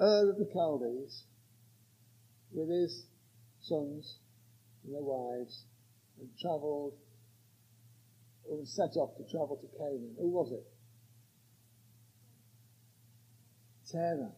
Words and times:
Ur 0.00 0.30
of 0.30 0.38
the 0.38 0.48
Chaldees 0.52 1.24
with 2.52 2.70
his 2.70 3.06
sons 3.60 4.18
and 4.84 4.94
their 4.94 5.02
wives 5.02 5.64
and 6.18 6.28
travelled, 6.40 6.94
or 8.48 8.64
set 8.64 8.96
off 8.96 9.16
to 9.16 9.24
travel 9.30 9.56
to 9.56 9.78
Canaan. 9.78 10.14
Who 10.18 10.28
was 10.28 10.52
it? 10.52 10.64
Terah. 13.90 14.32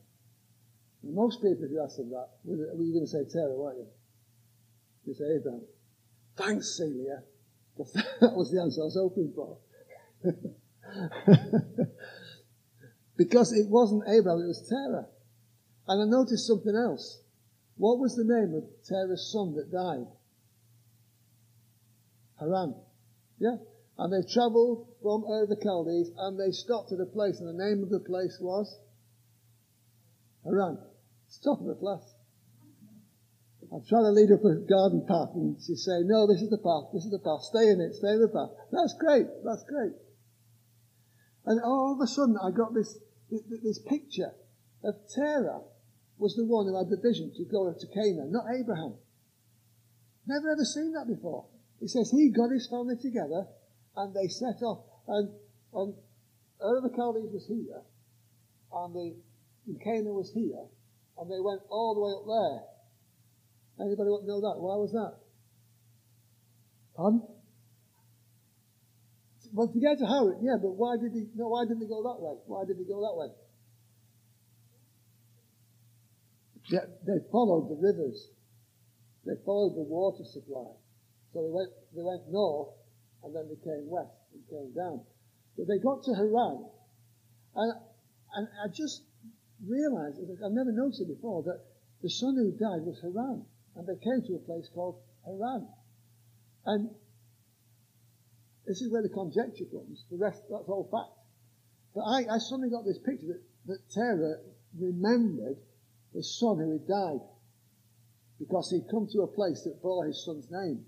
And 1.02 1.14
most 1.14 1.42
people, 1.42 1.64
if 1.64 1.70
you 1.70 1.82
ask 1.82 1.96
them 1.96 2.10
that, 2.10 2.28
were 2.44 2.84
you 2.84 2.92
going 2.92 3.06
to 3.06 3.10
say 3.10 3.24
Terah, 3.30 3.54
weren't 3.54 3.78
you? 3.78 3.86
You 5.06 5.14
say 5.14 5.24
Abraham. 5.36 5.62
Thanks, 6.36 6.76
Celia. 6.76 7.22
that 8.20 8.34
was 8.36 8.50
the 8.52 8.60
answer 8.60 8.82
I 8.82 8.84
was 8.84 8.96
hoping 8.96 9.32
for. 9.34 9.58
because 13.16 13.52
it 13.52 13.68
wasn't 13.68 14.04
Abraham, 14.08 14.42
it 14.42 14.46
was 14.46 14.68
Terah. 14.68 15.06
And 15.92 16.00
I 16.00 16.06
noticed 16.06 16.46
something 16.46 16.74
else. 16.74 17.20
What 17.76 17.98
was 17.98 18.16
the 18.16 18.24
name 18.24 18.54
of 18.56 18.64
Terah's 18.88 19.30
son 19.30 19.52
that 19.56 19.70
died? 19.70 20.08
Haran. 22.40 22.74
Yeah? 23.38 23.56
And 23.98 24.08
they 24.08 24.24
travelled 24.32 24.88
from 25.02 25.24
Ur 25.28 25.44
the 25.46 25.60
Chaldees 25.62 26.08
and 26.16 26.40
they 26.40 26.50
stopped 26.50 26.92
at 26.92 27.00
a 27.00 27.04
place, 27.04 27.40
and 27.40 27.48
the 27.48 27.62
name 27.62 27.82
of 27.82 27.90
the 27.90 28.00
place 28.00 28.38
was 28.40 28.80
Haran. 30.46 30.78
Stop 31.28 31.60
at 31.60 31.66
the 31.66 31.74
class. 31.74 32.14
I'm 33.70 33.84
trying 33.84 34.08
to 34.08 34.16
lead 34.16 34.32
up 34.32 34.44
a 34.48 34.64
garden 34.64 35.04
path 35.06 35.36
and 35.36 35.60
she's 35.60 35.84
saying, 35.84 36.08
no, 36.08 36.26
this 36.26 36.40
is 36.40 36.48
the 36.48 36.56
path, 36.56 36.88
this 36.94 37.04
is 37.04 37.10
the 37.10 37.20
path, 37.20 37.44
stay 37.52 37.68
in 37.68 37.80
it, 37.82 37.92
stay 37.92 38.16
in 38.16 38.20
the 38.20 38.32
path. 38.32 38.48
That's 38.72 38.96
great, 38.98 39.28
that's 39.44 39.64
great. 39.68 39.92
And 41.44 41.60
all 41.60 41.92
of 41.92 42.00
a 42.00 42.06
sudden 42.06 42.36
I 42.42 42.50
got 42.50 42.72
this, 42.72 42.98
this 43.30 43.78
picture 43.78 44.32
of 44.84 44.94
Terah 45.14 45.60
was 46.22 46.38
the 46.38 46.46
one 46.46 46.70
who 46.70 46.78
had 46.78 46.86
the 46.86 47.02
vision 47.02 47.34
to 47.34 47.44
go 47.50 47.66
to 47.66 47.86
Canaan, 47.90 48.30
not 48.30 48.46
Abraham. 48.54 48.94
Never 50.24 50.54
ever 50.54 50.62
seen 50.62 50.94
that 50.94 51.10
before. 51.10 51.50
He 51.82 51.88
says 51.88 52.14
he 52.14 52.30
got 52.30 52.54
his 52.54 52.70
family 52.70 52.94
together 52.94 53.50
and 53.96 54.14
they 54.14 54.28
set 54.30 54.62
off. 54.62 54.86
And, 55.08 55.34
and 55.74 55.94
Ur 56.62 56.80
the 56.80 56.94
Chaldees 56.94 57.34
was 57.34 57.46
here, 57.50 57.82
and 58.70 58.94
the 58.94 59.18
Canaan 59.82 60.14
was 60.14 60.30
here, 60.30 60.62
and 61.18 61.26
they 61.26 61.42
went 61.42 61.60
all 61.68 61.98
the 61.98 62.02
way 62.06 62.14
up 62.14 62.24
there. 62.30 63.86
Anybody 63.86 64.10
want 64.14 64.22
to 64.22 64.30
know 64.30 64.40
that? 64.46 64.62
Why 64.62 64.76
was 64.78 64.92
that? 64.92 65.18
Pardon? 66.94 67.22
Well, 69.52 69.68
to 69.68 69.80
get 69.80 69.98
to 69.98 70.06
Haran, 70.06 70.38
yeah, 70.40 70.56
but 70.62 70.78
why 70.78 70.96
did 70.96 71.12
he, 71.12 71.26
no, 71.34 71.48
why 71.48 71.64
didn't 71.64 71.82
he 71.82 71.88
go 71.88 72.00
that 72.02 72.22
way? 72.22 72.38
Why 72.46 72.64
did 72.64 72.78
he 72.78 72.84
go 72.84 73.02
that 73.02 73.16
way? 73.18 73.28
Yeah, 76.51 76.51
they 76.70 77.18
followed 77.30 77.70
the 77.70 77.78
rivers. 77.80 78.28
They 79.24 79.34
followed 79.44 79.76
the 79.76 79.82
water 79.82 80.24
supply. 80.24 80.72
So 81.32 81.42
they 81.42 81.50
went, 81.50 81.70
they 81.94 82.02
went 82.02 82.30
north, 82.30 82.74
and 83.24 83.34
then 83.34 83.48
they 83.48 83.58
came 83.62 83.88
west 83.88 84.14
and 84.34 84.42
came 84.48 84.72
down. 84.74 85.00
But 85.56 85.66
they 85.68 85.78
got 85.78 86.02
to 86.04 86.14
Haran, 86.14 86.64
and, 87.54 87.72
and 88.34 88.48
I 88.64 88.68
just 88.72 89.02
realized, 89.66 90.18
I've 90.18 90.52
never 90.52 90.72
noticed 90.72 91.02
it 91.02 91.08
before, 91.08 91.42
that 91.44 91.60
the 92.02 92.10
son 92.10 92.34
who 92.36 92.50
died 92.52 92.82
was 92.82 93.00
Haran. 93.02 93.44
And 93.76 93.86
they 93.86 93.96
came 94.02 94.22
to 94.26 94.34
a 94.34 94.46
place 94.46 94.68
called 94.74 95.00
Haran. 95.24 95.66
And 96.66 96.90
this 98.66 98.80
is 98.80 98.90
where 98.90 99.02
the 99.02 99.08
conjecture 99.08 99.64
comes. 99.70 100.04
The 100.10 100.18
rest, 100.18 100.42
that's 100.50 100.68
all 100.68 100.88
fact. 100.90 101.18
But 101.94 102.02
I, 102.02 102.36
I 102.36 102.38
suddenly 102.38 102.70
got 102.70 102.84
this 102.84 102.98
picture 102.98 103.26
that, 103.26 103.42
that 103.66 103.90
Terah 103.92 104.36
remembered 104.78 105.56
his 106.14 106.38
son 106.38 106.58
who 106.58 106.72
had 106.72 106.86
died 106.86 107.20
because 108.38 108.70
he'd 108.70 108.90
come 108.90 109.06
to 109.12 109.22
a 109.22 109.26
place 109.26 109.62
that 109.62 109.82
bore 109.82 110.06
his 110.06 110.24
son's 110.24 110.50
name. 110.50 110.84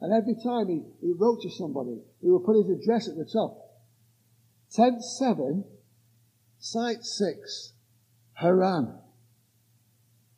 And 0.00 0.12
every 0.12 0.34
time 0.34 0.68
he, 0.68 0.82
he 1.00 1.12
wrote 1.12 1.40
to 1.42 1.50
somebody, 1.50 2.02
he 2.20 2.30
would 2.30 2.44
put 2.44 2.56
his 2.56 2.68
address 2.68 3.08
at 3.08 3.16
the 3.16 3.24
top. 3.24 3.56
Tent 4.70 5.02
7, 5.02 5.64
Site 6.58 7.02
6, 7.02 7.72
Haran. 8.34 8.98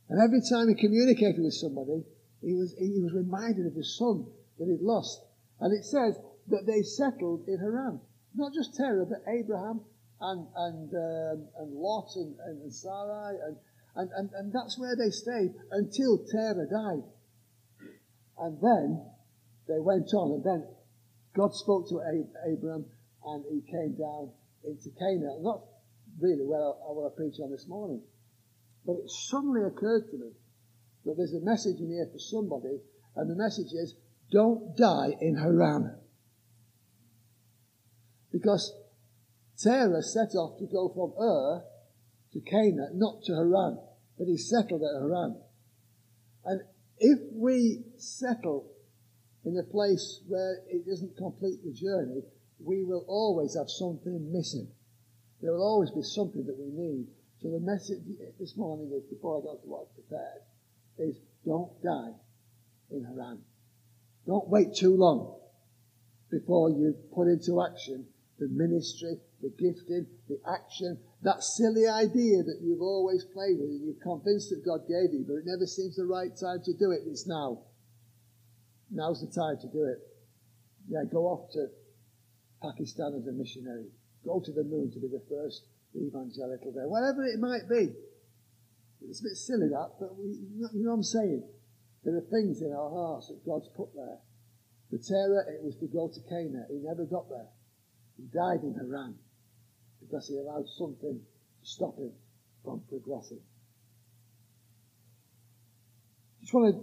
And 0.08 0.22
every 0.22 0.40
time 0.48 0.68
he 0.68 0.74
communicated 0.74 1.42
with 1.42 1.54
somebody, 1.54 2.04
he 2.40 2.54
was, 2.54 2.74
he 2.78 3.00
was 3.00 3.12
reminded 3.12 3.66
of 3.66 3.74
his 3.74 3.98
son 3.98 4.26
that 4.58 4.68
he'd 4.68 4.80
lost. 4.80 5.20
And 5.60 5.76
it 5.76 5.84
says 5.84 6.18
that 6.48 6.66
they 6.66 6.82
settled 6.82 7.48
in 7.48 7.58
Haran. 7.58 8.00
Not 8.34 8.52
just 8.54 8.76
Terah, 8.76 9.06
but 9.06 9.24
Abraham 9.26 9.80
and, 10.20 10.46
and, 10.54 10.94
um, 10.94 11.48
and 11.58 11.72
Lot 11.74 12.10
and, 12.14 12.36
and 12.38 12.72
Sarai. 12.72 13.34
And, 13.44 13.56
and, 13.98 14.10
and, 14.14 14.30
and 14.38 14.52
that's 14.52 14.78
where 14.78 14.94
they 14.94 15.10
stayed 15.10 15.50
until 15.72 16.24
Terah 16.30 16.70
died. 16.70 17.02
And 18.38 18.56
then 18.62 19.02
they 19.66 19.80
went 19.80 20.14
on. 20.14 20.38
And 20.38 20.44
then 20.44 20.68
God 21.34 21.52
spoke 21.52 21.88
to 21.88 22.00
Abraham 22.46 22.86
and 23.26 23.44
he 23.50 23.60
came 23.68 23.98
down 23.98 24.30
into 24.64 24.90
Canaan. 24.96 25.42
Not 25.42 25.62
really 26.20 26.46
where 26.46 26.60
I, 26.60 26.94
want 26.94 27.12
to 27.12 27.16
preach 27.16 27.40
on 27.42 27.50
this 27.50 27.66
morning. 27.66 28.00
But 28.86 29.02
it 29.02 29.10
suddenly 29.10 29.62
occurred 29.64 30.06
to 30.12 30.16
me 30.16 30.30
that 31.04 31.16
there's 31.16 31.34
a 31.34 31.44
message 31.44 31.80
in 31.80 31.90
here 31.90 32.08
for 32.12 32.20
somebody, 32.20 32.78
and 33.16 33.28
the 33.28 33.34
message 33.34 33.72
is, 33.72 33.96
don't 34.30 34.76
die 34.76 35.16
in 35.20 35.36
Haran. 35.36 35.96
Because 38.30 38.72
Terah 39.58 40.02
set 40.02 40.36
off 40.36 40.58
to 40.60 40.66
go 40.66 40.88
from 40.94 41.14
Ur 41.20 41.64
to 42.32 42.40
Canaan, 42.40 42.92
not 42.94 43.22
to 43.24 43.34
Haran, 43.34 43.78
but 44.18 44.26
he 44.26 44.36
settled 44.36 44.82
at 44.82 45.00
Haran. 45.00 45.36
And 46.44 46.62
if 46.98 47.18
we 47.32 47.84
settle 47.96 48.70
in 49.44 49.56
a 49.56 49.62
place 49.62 50.20
where 50.26 50.58
it 50.68 50.86
doesn't 50.86 51.16
complete 51.16 51.64
the 51.64 51.72
journey, 51.72 52.22
we 52.58 52.84
will 52.84 53.04
always 53.06 53.56
have 53.56 53.70
something 53.70 54.32
missing. 54.32 54.68
There 55.40 55.52
will 55.52 55.62
always 55.62 55.90
be 55.92 56.02
something 56.02 56.44
that 56.46 56.58
we 56.58 56.70
need. 56.70 57.06
So 57.40 57.50
the 57.50 57.60
message 57.60 58.02
this 58.40 58.56
morning 58.56 58.90
is, 58.92 59.04
before 59.04 59.38
I 59.38 59.44
got 59.44 59.62
to 59.62 59.68
what 59.68 59.86
I 59.86 59.94
prepared, 59.94 60.42
is 60.98 61.16
don't 61.46 61.70
die 61.82 62.14
in 62.90 63.04
Haran. 63.04 63.38
Don't 64.26 64.48
wait 64.48 64.74
too 64.74 64.96
long 64.96 65.38
before 66.30 66.70
you 66.70 66.94
put 67.14 67.28
into 67.28 67.62
action 67.62 68.06
the 68.38 68.48
ministry, 68.48 69.16
the 69.42 69.50
gifting, 69.50 70.06
the 70.28 70.38
action, 70.52 70.98
that 71.22 71.42
silly 71.42 71.86
idea 71.86 72.42
that 72.42 72.60
you've 72.62 72.82
always 72.82 73.24
played 73.24 73.58
with 73.58 73.70
and 73.70 73.82
you're 73.84 74.02
convinced 74.02 74.50
that 74.50 74.64
God 74.64 74.86
gave 74.86 75.12
you, 75.12 75.24
but 75.26 75.42
it 75.42 75.46
never 75.46 75.66
seems 75.66 75.96
the 75.96 76.06
right 76.06 76.30
time 76.30 76.62
to 76.64 76.72
do 76.74 76.92
it. 76.92 77.02
It's 77.06 77.26
now. 77.26 77.64
Now's 78.90 79.20
the 79.20 79.32
time 79.32 79.58
to 79.60 79.68
do 79.68 79.84
it. 79.84 79.98
Yeah, 80.88 81.04
go 81.10 81.26
off 81.26 81.50
to 81.52 81.68
Pakistan 82.62 83.14
as 83.18 83.26
a 83.26 83.32
missionary 83.32 83.90
go 84.24 84.40
to 84.44 84.52
the 84.52 84.64
moon 84.64 84.90
to 84.92 85.00
be 85.00 85.08
the 85.08 85.22
first 85.28 85.64
evangelical 85.96 86.72
there, 86.72 86.88
whatever 86.88 87.24
it 87.24 87.40
might 87.40 87.68
be. 87.68 87.94
It's 89.08 89.20
a 89.20 89.24
bit 89.24 89.36
silly 89.36 89.68
that, 89.72 89.96
but 89.98 90.16
we, 90.18 90.36
you 90.74 90.84
know 90.84 90.90
what 90.90 91.00
I'm 91.00 91.02
saying? 91.02 91.42
There 92.04 92.16
are 92.16 92.28
things 92.30 92.62
in 92.62 92.72
our 92.72 92.90
hearts 92.90 93.28
that 93.28 93.44
God's 93.46 93.68
put 93.76 93.94
there. 93.94 94.18
For 94.90 94.98
Terah, 94.98 95.48
it 95.54 95.62
was 95.62 95.76
to 95.80 95.86
go 95.86 96.08
to 96.08 96.20
Canaan. 96.28 96.66
He 96.68 96.80
never 96.82 97.04
got 97.04 97.28
there. 97.28 97.48
He 98.16 98.24
died 98.32 98.64
in 98.64 98.74
Haran 98.74 99.16
because 100.08 100.28
he 100.28 100.38
allowed 100.38 100.66
something 100.78 101.20
to 101.20 101.66
stop 101.68 101.96
him 101.98 102.12
from 102.64 102.82
progressing. 102.88 103.40
Just 106.40 106.54
want 106.54 106.74
to 106.74 106.80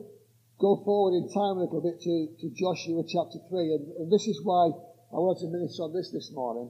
go 0.60 0.78
forward 0.86 1.18
in 1.18 1.28
time 1.34 1.58
a 1.58 1.66
little 1.66 1.82
bit 1.82 2.00
to, 2.00 2.30
to 2.40 2.54
Joshua 2.54 3.02
chapter 3.02 3.40
3, 3.50 3.74
and, 3.74 3.84
and 3.98 4.12
this 4.12 4.28
is 4.28 4.40
why 4.44 4.70
I 5.12 5.18
want 5.18 5.40
to 5.40 5.50
minister 5.50 5.84
on 5.84 5.94
this 5.94 6.12
this 6.12 6.32
morning. 6.32 6.70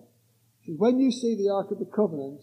When 0.67 0.99
you 0.99 1.11
see 1.11 1.35
the 1.35 1.51
Ark 1.53 1.71
of 1.71 1.79
the 1.79 1.91
Covenant 1.91 2.41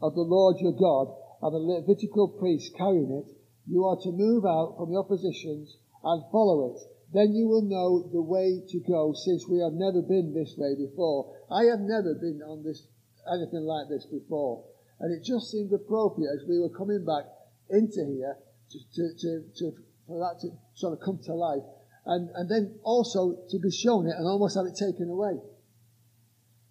of 0.00 0.14
the 0.14 0.26
Lord 0.26 0.56
your 0.58 0.72
God 0.72 1.14
and 1.42 1.54
the 1.54 1.62
Levitical 1.62 2.28
priests 2.40 2.72
carrying 2.76 3.22
it, 3.22 3.36
you 3.68 3.84
are 3.84 3.96
to 4.02 4.10
move 4.10 4.44
out 4.44 4.74
from 4.76 4.90
your 4.90 5.04
positions 5.04 5.76
and 6.02 6.24
follow 6.32 6.74
it. 6.74 6.78
Then 7.12 7.32
you 7.32 7.46
will 7.46 7.62
know 7.62 8.08
the 8.10 8.22
way 8.22 8.62
to 8.66 8.80
go 8.80 9.12
since 9.12 9.46
we 9.46 9.60
have 9.60 9.74
never 9.74 10.00
been 10.00 10.32
this 10.32 10.54
way 10.56 10.74
before. 10.74 11.36
I 11.52 11.64
have 11.70 11.80
never 11.80 12.14
been 12.14 12.40
on 12.42 12.64
this, 12.64 12.88
anything 13.30 13.64
like 13.64 13.88
this 13.88 14.06
before. 14.06 14.64
And 15.00 15.12
it 15.12 15.24
just 15.24 15.50
seemed 15.50 15.72
appropriate 15.72 16.30
as 16.30 16.48
we 16.48 16.58
were 16.58 16.70
coming 16.70 17.04
back 17.04 17.24
into 17.70 18.06
here 18.06 18.36
to, 18.70 18.78
to, 18.94 19.14
to, 19.18 19.30
to 19.58 19.72
for 20.06 20.18
that 20.18 20.40
to 20.40 20.50
sort 20.74 20.92
of 20.92 21.00
come 21.04 21.18
to 21.24 21.34
life. 21.34 21.62
And, 22.04 22.30
and 22.34 22.50
then 22.50 22.78
also 22.82 23.36
to 23.50 23.58
be 23.58 23.70
shown 23.70 24.06
it 24.06 24.14
and 24.16 24.26
almost 24.26 24.56
have 24.56 24.66
it 24.66 24.74
taken 24.74 25.08
away. 25.08 25.38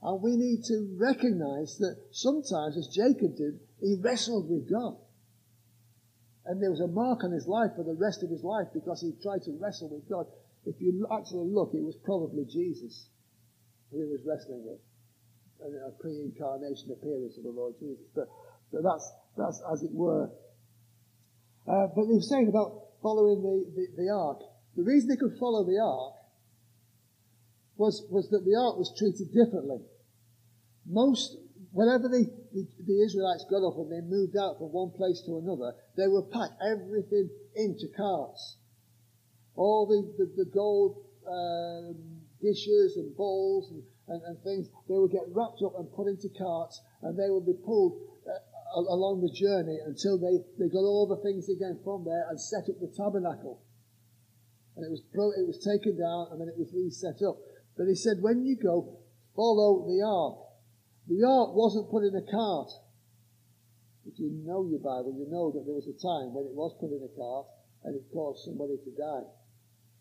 And 0.02 0.22
we 0.22 0.36
need 0.36 0.64
to 0.66 0.96
recognize 1.00 1.78
that 1.78 1.96
sometimes, 2.12 2.76
as 2.78 2.88
Jacob 2.88 3.38
did, 3.38 3.60
he 3.80 3.96
wrestled 4.00 4.50
with 4.50 4.70
God. 4.70 4.98
And 6.46 6.62
there 6.62 6.72
was 6.72 6.82
a 6.82 6.88
mark 6.88 7.24
on 7.24 7.32
his 7.32 7.48
life 7.48 7.72
for 7.76 7.84
the 7.84 7.94
rest 7.94 8.24
of 8.24 8.30
his 8.30 8.44
life 8.44 8.68
because 8.74 9.02
he 9.02 9.14
tried 9.22 9.44
to 9.44 9.58
wrestle 9.62 9.90
with 9.90 10.10
God. 10.10 10.26
If 10.66 10.76
you 10.82 11.08
actually 11.12 11.50
look, 11.50 11.72
it 11.74 11.84
was 11.84 11.96
probably 12.04 12.46
Jesus 12.46 13.08
who 13.92 14.00
he 14.00 14.10
was 14.10 14.22
wrestling 14.26 14.66
with. 14.66 14.80
A 15.62 15.92
pre-incarnation 16.02 16.90
appearance 16.92 17.38
of 17.38 17.44
the 17.44 17.52
Lord 17.52 17.76
Jesus. 17.80 18.06
But 18.16 18.28
But 18.72 18.84
that's, 18.84 19.12
that's 19.38 19.62
as 19.72 19.84
it 19.84 19.92
were. 19.92 20.30
Uh, 21.68 21.88
but 21.96 22.08
they 22.08 22.16
were 22.16 22.22
saying 22.22 22.48
about 22.48 22.98
following 23.02 23.42
the, 23.42 23.66
the, 23.76 24.04
the 24.04 24.10
ark. 24.10 24.40
The 24.76 24.84
reason 24.84 25.10
they 25.10 25.18
could 25.18 25.38
follow 25.40 25.66
the 25.66 25.80
ark 25.80 26.14
was, 27.78 28.06
was 28.10 28.30
that 28.30 28.46
the 28.46 28.56
ark 28.56 28.78
was 28.78 28.94
treated 28.98 29.34
differently. 29.34 29.82
Most, 30.86 31.38
whenever 31.72 32.08
the, 32.08 32.26
the, 32.54 32.68
the, 32.88 33.04
Israelites 33.04 33.46
got 33.50 33.66
up 33.66 33.78
and 33.78 33.92
they 33.92 34.02
moved 34.02 34.38
out 34.38 34.58
from 34.58 34.72
one 34.72 34.92
place 34.92 35.22
to 35.26 35.38
another, 35.38 35.74
they 35.98 36.08
would 36.08 36.32
pack 36.32 36.50
everything 36.66 37.30
into 37.56 37.88
carts. 37.96 38.58
All 39.56 39.86
the, 39.86 40.24
the, 40.24 40.46
the 40.46 40.50
gold 40.50 41.04
um, 41.28 41.96
dishes 42.42 42.98
and 42.98 43.16
bowls 43.16 43.70
and, 43.72 43.84
and, 44.12 44.20
and, 44.28 44.36
things, 44.44 44.68
they 44.92 45.00
would 45.00 45.12
get 45.12 45.24
wrapped 45.32 45.64
up 45.64 45.80
and 45.80 45.88
put 45.96 46.12
into 46.12 46.28
carts 46.36 46.84
and 47.02 47.16
they 47.16 47.32
would 47.32 47.48
be 47.48 47.56
pulled 47.64 47.96
uh, 48.28 48.38
along 48.76 49.24
the 49.24 49.32
journey 49.32 49.80
until 49.88 50.20
they, 50.20 50.44
they 50.60 50.68
got 50.68 50.84
all 50.84 51.08
the 51.08 51.24
things 51.24 51.48
again 51.48 51.80
from 51.84 52.04
there 52.04 52.28
and 52.28 52.36
set 52.36 52.68
up 52.68 52.76
the 52.84 52.92
tabernacle. 52.92 53.64
And 54.76 54.84
it 54.84 54.92
was, 54.92 55.04
it 55.08 55.48
was 55.48 55.60
taken 55.64 55.96
down 55.96 56.32
and 56.32 56.40
then 56.40 56.52
it 56.52 56.60
was 56.60 56.72
reset 56.76 57.24
up. 57.24 57.40
But 57.80 57.88
he 57.88 57.96
said, 57.96 58.20
when 58.20 58.44
you 58.44 58.60
go, 58.60 59.00
follow 59.36 59.88
the 59.88 60.04
ark. 60.04 60.52
The 61.08 61.24
ark 61.24 61.56
wasn't 61.56 61.90
put 61.90 62.04
in 62.04 62.16
a 62.16 62.26
cart. 62.30 62.72
If 64.06 64.20
you 64.20 64.32
know 64.44 64.68
your 64.68 64.80
Bible, 64.80 65.14
you 65.16 65.28
know 65.30 65.52
that 65.52 65.64
there 65.66 65.78
was 65.78 65.88
a 65.88 65.98
time 65.98 66.34
when 66.34 66.46
it 66.46 66.56
was 66.56 66.76
put 66.80 66.92
in 66.92 67.02
a 67.02 67.12
cart 67.16 67.48
and 67.84 67.96
it 67.96 68.06
caused 68.14 68.46
somebody 68.46 68.78
to 68.78 68.92
die 68.92 69.28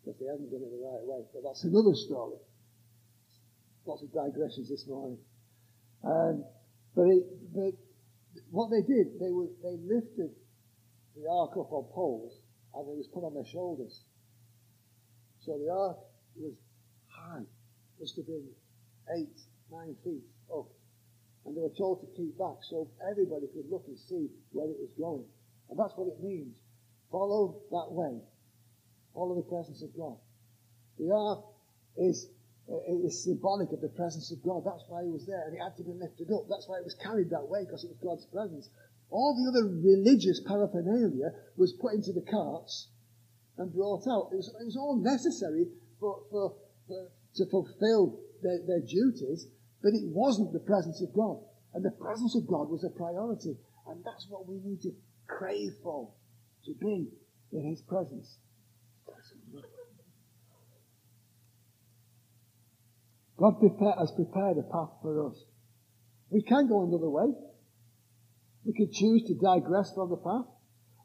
because 0.01 0.17
they 0.19 0.27
hadn't 0.27 0.49
done 0.49 0.65
it 0.65 0.71
the 0.73 0.81
right 0.81 1.05
way. 1.05 1.21
But 1.33 1.45
that's 1.45 1.63
another 1.63 1.93
story. 1.93 2.37
Lots 3.85 4.03
of 4.03 4.13
digressions 4.13 4.69
this 4.69 4.85
morning. 4.87 5.17
Um, 6.03 6.43
but, 6.95 7.07
it, 7.07 7.23
but 7.53 7.73
what 8.51 8.69
they 8.69 8.81
did, 8.81 9.19
they 9.19 9.31
were, 9.31 9.47
they 9.63 9.77
lifted 9.81 10.31
the 11.15 11.29
ark 11.29 11.51
up 11.57 11.71
on 11.71 11.85
poles 11.93 12.39
and 12.73 12.87
it 12.87 12.97
was 12.97 13.07
put 13.13 13.25
on 13.25 13.33
their 13.33 13.45
shoulders. 13.45 14.03
So 15.45 15.57
the 15.57 15.71
ark 15.71 15.97
was 16.35 16.53
high, 17.09 17.43
must 17.99 18.15
have 18.15 18.27
been 18.27 18.47
eight, 19.17 19.37
nine 19.71 19.95
feet 20.03 20.23
up. 20.53 20.67
And 21.45 21.57
they 21.57 21.61
were 21.61 21.73
told 21.77 22.01
to 22.01 22.07
keep 22.15 22.37
back 22.37 22.61
so 22.69 22.87
everybody 23.09 23.47
could 23.53 23.65
look 23.69 23.85
and 23.87 23.97
see 23.97 24.29
where 24.51 24.69
it 24.69 24.77
was 24.77 24.93
going. 24.97 25.25
And 25.69 25.79
that's 25.79 25.93
what 25.95 26.07
it 26.07 26.23
means. 26.23 26.53
Follow 27.11 27.59
that 27.71 27.89
way. 27.89 28.21
Follow 29.13 29.35
the 29.35 29.49
presence 29.49 29.81
of 29.81 29.89
God. 29.97 30.17
The 30.99 31.11
ark 31.11 31.43
is, 31.97 32.29
is 33.05 33.23
symbolic 33.23 33.71
of 33.71 33.81
the 33.81 33.89
presence 33.89 34.31
of 34.31 34.41
God. 34.43 34.63
That's 34.65 34.83
why 34.87 35.03
he 35.03 35.11
was 35.11 35.25
there. 35.25 35.43
And 35.47 35.55
it 35.55 35.61
had 35.61 35.75
to 35.77 35.83
be 35.83 35.93
lifted 35.93 36.31
up. 36.31 36.47
That's 36.49 36.67
why 36.67 36.77
it 36.79 36.87
was 36.87 36.95
carried 36.95 37.29
that 37.31 37.47
way, 37.47 37.65
because 37.65 37.83
it 37.83 37.91
was 37.91 37.99
God's 37.99 38.25
presence. 38.31 38.69
All 39.09 39.35
the 39.35 39.49
other 39.51 39.67
religious 39.67 40.39
paraphernalia 40.47 41.35
was 41.57 41.73
put 41.73 41.93
into 41.93 42.13
the 42.13 42.23
carts 42.23 42.87
and 43.57 43.73
brought 43.73 44.07
out. 44.07 44.31
It 44.31 44.39
was, 44.39 44.47
it 44.47 44.65
was 44.65 44.77
all 44.77 44.95
necessary 44.95 45.67
for, 45.99 46.23
for, 46.31 46.55
for 46.87 47.11
to 47.35 47.45
fulfill 47.51 48.19
their, 48.41 48.59
their 48.65 48.81
duties, 48.81 49.47
but 49.83 49.93
it 49.93 50.07
wasn't 50.07 50.53
the 50.53 50.63
presence 50.63 51.01
of 51.01 51.13
God. 51.13 51.43
And 51.73 51.83
the 51.83 51.91
presence 51.91 52.35
of 52.35 52.47
God 52.47 52.69
was 52.69 52.83
a 52.83 52.89
priority. 52.89 53.55
And 53.87 54.03
that's 54.03 54.27
what 54.29 54.47
we 54.47 54.59
need 54.63 54.81
to 54.83 54.91
crave 55.27 55.71
for, 55.83 56.11
to 56.65 56.73
be 56.79 57.07
in 57.51 57.69
His 57.69 57.81
presence. 57.81 58.37
God 63.41 63.59
prepare, 63.59 63.95
has 63.97 64.11
prepared 64.11 64.59
a 64.59 64.69
path 64.69 64.93
for 65.01 65.31
us. 65.31 65.45
We 66.29 66.43
can 66.43 66.69
go 66.69 66.83
another 66.83 67.09
way. 67.09 67.33
We 68.63 68.73
can 68.73 68.93
choose 68.93 69.23
to 69.25 69.33
digress 69.33 69.91
from 69.95 70.11
the 70.11 70.21
path. 70.21 70.45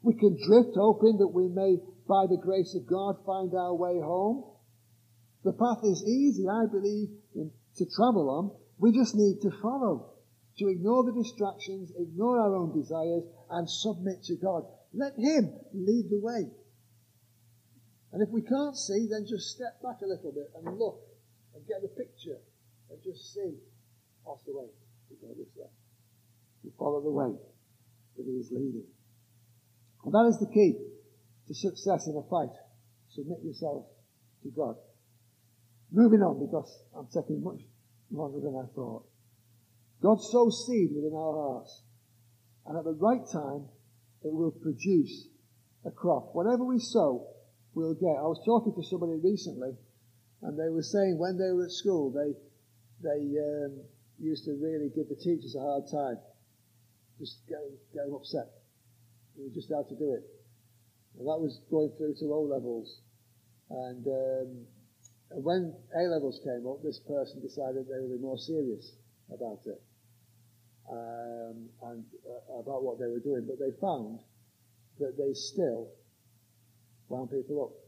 We 0.03 0.13
can 0.13 0.37
drift 0.45 0.77
hoping 0.77 1.17
that 1.17 1.33
we 1.33 1.47
may, 1.49 1.81
by 2.07 2.27
the 2.29 2.37
grace 2.37 2.77
of 2.77 2.85
God, 2.85 3.17
find 3.25 3.51
our 3.55 3.73
way 3.73 3.99
home. 3.99 4.53
The 5.43 5.53
path 5.53 5.81
is 5.83 6.05
easy, 6.05 6.45
I 6.47 6.69
believe, 6.69 7.09
to 7.33 7.85
travel 7.97 8.29
on. 8.29 8.51
We 8.77 8.91
just 8.93 9.15
need 9.15 9.41
to 9.41 9.49
follow, 9.59 10.13
to 10.59 10.67
ignore 10.67 11.05
the 11.05 11.17
distractions, 11.17 11.91
ignore 11.97 12.39
our 12.39 12.55
own 12.55 12.79
desires, 12.79 13.23
and 13.49 13.67
submit 13.67 14.21
to 14.25 14.35
God. 14.35 14.61
Let 14.93 15.17
Him 15.17 15.57
lead 15.73 16.11
the 16.11 16.21
way. 16.21 16.45
And 18.13 18.21
if 18.21 18.29
we 18.29 18.43
can't 18.43 18.77
see, 18.77 19.07
then 19.09 19.25
just 19.27 19.49
step 19.49 19.81
back 19.81 20.01
a 20.03 20.07
little 20.07 20.31
bit 20.31 20.51
and 20.53 20.77
look 20.77 21.06
get 21.67 21.81
the 21.81 21.89
picture 21.89 22.39
and 22.89 22.97
just 23.03 23.33
see. 23.33 23.59
That's 24.25 24.43
the 24.43 24.55
way 24.55 24.67
to 24.67 25.13
go 25.21 25.33
this 25.37 25.51
way. 25.55 25.69
To 26.63 26.71
follow 26.77 27.01
the 27.01 27.11
way 27.11 27.31
that 28.17 28.25
He 28.25 28.31
is 28.39 28.49
leading. 28.51 28.87
And 30.03 30.13
that 30.13 30.27
is 30.27 30.39
the 30.39 30.51
key 30.51 30.75
to 31.47 31.53
success 31.53 32.07
in 32.07 32.15
a 32.17 32.23
fight. 32.29 32.55
Submit 33.09 33.39
yourself 33.43 33.85
to 34.43 34.49
God. 34.49 34.75
Moving 35.91 36.21
on, 36.21 36.39
because 36.39 36.83
I'm 36.95 37.07
taking 37.07 37.43
much 37.43 37.61
longer 38.11 38.39
than 38.39 38.55
I 38.55 38.67
thought. 38.75 39.05
God 40.01 40.21
sows 40.21 40.65
seed 40.67 40.91
within 40.93 41.13
our 41.15 41.33
hearts, 41.33 41.83
and 42.65 42.77
at 42.77 42.83
the 42.83 42.93
right 42.93 43.25
time, 43.31 43.65
it 44.23 44.33
will 44.33 44.51
produce 44.51 45.27
a 45.85 45.91
crop. 45.91 46.35
Whatever 46.35 46.65
we 46.65 46.79
sow, 46.79 47.27
we'll 47.73 47.93
get. 47.93 48.19
I 48.19 48.27
was 48.27 48.41
talking 48.45 48.73
to 48.75 48.83
somebody 48.87 49.19
recently, 49.23 49.71
and 50.41 50.57
they 50.57 50.69
were 50.69 50.83
saying 50.83 51.17
when 51.17 51.37
they 51.37 51.51
were 51.51 51.65
at 51.65 51.71
school, 51.71 52.11
they 52.11 52.33
they 53.01 53.37
um, 53.37 53.81
used 54.19 54.45
to 54.45 54.53
really 54.53 54.89
give 54.95 55.09
the 55.09 55.15
teachers 55.15 55.55
a 55.55 55.61
hard 55.61 55.83
time, 55.89 56.17
just 57.19 57.45
getting, 57.47 57.77
getting 57.93 58.13
upset. 58.13 58.49
They 59.35 59.43
were 59.43 59.53
just 59.53 59.69
how 59.69 59.83
to 59.83 59.95
do 59.95 60.13
it. 60.13 60.23
And 61.17 61.27
that 61.27 61.39
was 61.39 61.61
going 61.69 61.91
through 61.97 62.15
to 62.19 62.33
O 62.33 62.41
levels, 62.41 63.01
and 63.69 64.05
um, 64.07 64.65
when 65.43 65.73
A 65.95 66.03
levels 66.03 66.39
came 66.43 66.65
up, 66.67 66.81
this 66.83 66.99
person 66.99 67.41
decided 67.41 67.85
they 67.87 67.99
would 67.99 68.17
be 68.17 68.21
more 68.21 68.37
serious 68.37 68.93
about 69.33 69.59
it 69.65 69.81
um, 70.89 71.69
and 71.83 72.05
uh, 72.25 72.59
about 72.59 72.83
what 72.83 72.99
they 72.99 73.07
were 73.07 73.19
doing. 73.19 73.45
But 73.47 73.59
they 73.59 73.71
found 73.81 74.19
that 74.99 75.17
they 75.17 75.33
still 75.33 75.89
wound 77.09 77.31
people 77.31 77.63
up. 77.63 77.86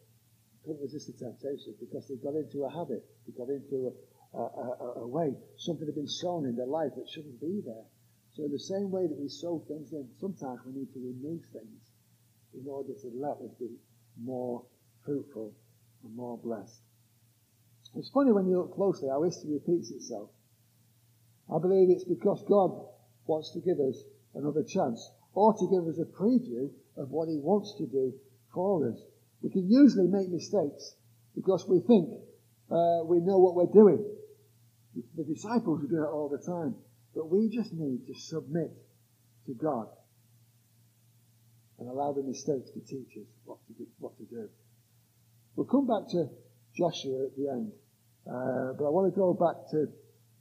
Couldn't 0.69 0.85
resist 0.85 1.07
the 1.09 1.17
temptation 1.17 1.73
because 1.79 2.07
they 2.07 2.15
got 2.21 2.37
into 2.37 2.61
a 2.63 2.69
habit, 2.69 3.01
they 3.25 3.33
got 3.33 3.49
into 3.49 3.89
a, 3.89 4.37
a, 4.37 4.43
a, 4.45 4.93
a 5.01 5.07
way. 5.07 5.33
Something 5.57 5.87
had 5.87 5.95
been 5.95 6.07
sown 6.07 6.45
in 6.45 6.55
their 6.55 6.69
life 6.69 6.91
that 6.95 7.09
shouldn't 7.09 7.41
be 7.41 7.63
there. 7.65 7.89
So 8.37 8.45
in 8.45 8.51
the 8.51 8.59
same 8.59 8.91
way 8.91 9.07
that 9.07 9.17
we 9.17 9.29
sow 9.29 9.65
things 9.67 9.91
in, 9.93 10.07
sometimes 10.21 10.59
we 10.67 10.73
need 10.73 10.93
to 10.93 10.99
remove 11.01 11.41
things 11.51 11.81
in 12.53 12.69
order 12.69 12.93
to 12.93 13.07
let 13.17 13.41
us 13.41 13.49
be 13.57 13.81
more 14.21 14.61
fruitful 15.03 15.55
and 16.03 16.15
more 16.15 16.37
blessed. 16.37 16.83
It's 17.95 18.11
funny 18.13 18.31
when 18.31 18.45
you 18.45 18.57
look 18.59 18.75
closely 18.75 19.09
how 19.09 19.23
history 19.23 19.53
repeats 19.53 19.89
itself. 19.89 20.29
I 21.49 21.57
believe 21.57 21.89
it's 21.89 22.05
because 22.05 22.45
God 22.47 22.77
wants 23.25 23.53
to 23.53 23.59
give 23.59 23.79
us 23.79 24.03
another 24.35 24.61
chance 24.61 25.01
or 25.33 25.51
to 25.57 25.65
give 25.65 25.87
us 25.89 25.97
a 25.97 26.05
preview 26.05 26.69
of 26.95 27.09
what 27.09 27.27
he 27.27 27.39
wants 27.39 27.73
to 27.79 27.87
do 27.87 28.13
for 28.53 28.87
us. 28.87 29.01
We 29.41 29.49
can 29.49 29.69
usually 29.69 30.07
make 30.07 30.29
mistakes 30.29 30.95
because 31.35 31.65
we 31.67 31.79
think 31.79 32.09
uh, 32.71 33.03
we 33.05 33.19
know 33.19 33.39
what 33.39 33.55
we're 33.55 33.73
doing. 33.73 34.05
The 35.15 35.23
disciples 35.23 35.81
do 35.89 36.03
it 36.03 36.07
all 36.07 36.29
the 36.29 36.43
time. 36.45 36.75
But 37.15 37.29
we 37.29 37.49
just 37.49 37.73
need 37.73 38.05
to 38.07 38.13
submit 38.15 38.71
to 39.45 39.53
God 39.53 39.87
and 41.79 41.89
allow 41.89 42.13
the 42.13 42.23
mistakes 42.23 42.69
to 42.71 42.79
teach 42.81 43.17
us 43.17 43.27
what 43.45 43.57
to 43.67 43.73
do. 43.73 43.87
What 43.99 44.17
to 44.17 44.23
do. 44.25 44.49
We'll 45.55 45.67
come 45.67 45.87
back 45.87 46.09
to 46.11 46.29
Joshua 46.75 47.25
at 47.25 47.35
the 47.35 47.49
end. 47.49 47.71
Uh, 48.27 48.73
but 48.77 48.85
I 48.85 48.89
want 48.89 49.11
to 49.11 49.17
go 49.17 49.33
back 49.33 49.71
to 49.71 49.87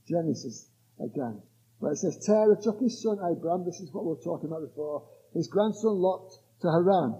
Genesis 0.06 0.68
again. 1.00 1.40
Where 1.78 1.92
it 1.92 1.98
says, 1.98 2.18
Terah 2.26 2.56
took 2.60 2.80
his 2.80 3.00
son 3.00 3.18
Abram, 3.18 3.64
this 3.64 3.80
is 3.80 3.92
what 3.92 4.04
we 4.04 4.10
were 4.10 4.22
talking 4.22 4.48
about 4.48 4.68
before, 4.68 5.08
his 5.32 5.46
grandson 5.46 5.94
Lot 5.94 6.32
to 6.62 6.70
Haran, 6.70 7.14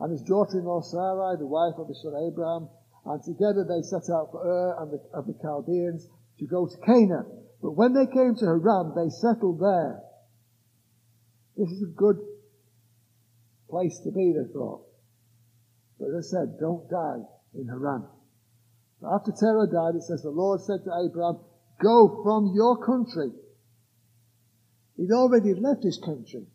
and 0.00 0.10
his 0.10 0.22
daughter-in-law 0.22 0.80
Sarai, 0.82 1.36
the 1.38 1.46
wife 1.46 1.74
of 1.78 1.88
his 1.88 2.02
son 2.02 2.14
Abraham, 2.26 2.68
and 3.06 3.22
together 3.22 3.64
they 3.64 3.82
set 3.82 4.10
out 4.12 4.30
for 4.32 4.42
Ur 4.42 4.82
and 4.82 4.92
the, 4.92 5.00
of 5.12 5.26
the 5.26 5.36
Chaldeans 5.40 6.08
to 6.38 6.46
go 6.46 6.66
to 6.66 6.76
Canaan. 6.84 7.26
But 7.62 7.72
when 7.72 7.92
they 7.94 8.06
came 8.06 8.34
to 8.36 8.46
Haran, 8.46 8.92
they 8.96 9.08
settled 9.08 9.60
there. 9.60 10.00
This 11.56 11.70
is 11.70 11.82
a 11.82 11.94
good 11.96 12.18
place 13.70 14.00
to 14.04 14.10
be, 14.10 14.34
they 14.34 14.52
thought. 14.52 14.82
But 15.98 16.08
they 16.12 16.22
said, 16.22 16.58
don't 16.58 16.88
die 16.90 17.22
in 17.54 17.68
Haran. 17.68 18.04
After 19.04 19.32
Terah 19.32 19.66
died, 19.70 19.96
it 19.96 20.02
says, 20.02 20.22
the 20.22 20.30
Lord 20.30 20.60
said 20.60 20.82
to 20.84 20.90
Abraham, 20.90 21.38
go 21.82 22.22
from 22.24 22.52
your 22.54 22.84
country. 22.84 23.30
He'd 24.96 25.12
already 25.12 25.54
left 25.54 25.84
his 25.84 26.00
country. 26.04 26.46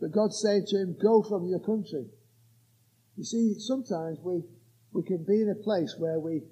But 0.00 0.12
God 0.12 0.32
said 0.32 0.66
to 0.68 0.76
him, 0.76 0.96
go 1.00 1.22
from 1.22 1.46
your 1.46 1.60
country. 1.60 2.06
You 3.16 3.24
see, 3.24 3.54
sometimes 3.58 4.18
we, 4.22 4.42
we 4.92 5.02
can 5.02 5.24
be 5.24 5.42
in 5.42 5.50
a 5.50 5.62
place 5.62 5.94
where 5.98 6.18
we, 6.18 6.42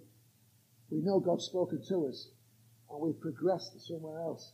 we 0.90 1.00
know 1.02 1.20
God's 1.20 1.46
spoken 1.46 1.80
to 1.88 2.06
us 2.08 2.30
and 2.90 3.00
we 3.00 3.12
progress 3.20 3.70
to 3.72 3.80
somewhere 3.80 4.20
else. 4.20 4.52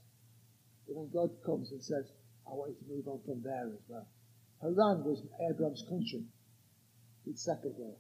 But 0.86 0.94
then 0.96 1.10
God 1.12 1.30
comes 1.44 1.72
and 1.72 1.82
says, 1.82 2.12
I 2.46 2.50
want 2.52 2.76
you 2.76 2.86
to 2.86 2.94
move 2.94 3.08
on 3.08 3.20
from 3.24 3.42
there 3.42 3.66
as 3.72 3.80
well. 3.88 4.06
Haran 4.60 5.04
was 5.04 5.22
Abraham's 5.50 5.84
country. 5.88 6.24
He'd 7.24 7.38
settled 7.38 7.76
there. 7.78 7.96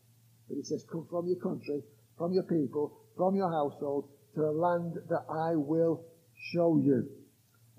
But 0.48 0.56
he 0.56 0.62
says, 0.62 0.84
Come 0.90 1.06
from 1.08 1.26
your 1.26 1.40
country, 1.40 1.82
from 2.18 2.32
your 2.32 2.44
people, 2.44 3.00
from 3.16 3.34
your 3.34 3.50
household, 3.50 4.10
to 4.34 4.42
a 4.42 4.52
land 4.52 4.94
that 5.08 5.24
I 5.30 5.56
will 5.56 6.04
show 6.52 6.76
you. 6.76 7.08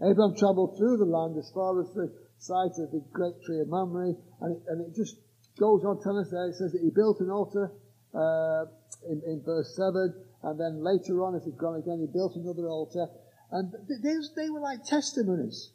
Abraham 0.01 0.35
travelled 0.35 0.77
through 0.77 0.97
the 0.97 1.05
land 1.05 1.37
as 1.37 1.51
far 1.53 1.79
as 1.79 1.93
the 1.93 2.11
site 2.37 2.77
of 2.83 2.91
the 2.91 3.03
great 3.13 3.35
tree 3.45 3.61
of 3.61 3.69
Mamre, 3.69 4.13
and 4.41 4.55
it, 4.55 4.63
and 4.67 4.81
it 4.81 4.95
just 4.95 5.15
goes 5.59 5.83
on 5.83 6.01
telling 6.01 6.23
us 6.23 6.31
there. 6.31 6.47
It 6.47 6.55
says 6.55 6.71
that 6.73 6.81
he 6.81 6.89
built 6.89 7.19
an 7.19 7.29
altar 7.29 7.71
uh, 8.13 8.65
in, 9.09 9.21
in 9.25 9.41
verse 9.45 9.75
7, 9.75 10.13
and 10.43 10.59
then 10.59 10.83
later 10.83 11.23
on, 11.23 11.35
as 11.35 11.43
he'd 11.45 11.57
gone 11.57 11.75
again, 11.75 11.99
he 11.99 12.07
built 12.11 12.35
another 12.35 12.67
altar. 12.67 13.07
And 13.51 13.71
they, 13.87 14.15
they 14.35 14.49
were 14.49 14.59
like 14.59 14.83
testimonies. 14.83 15.71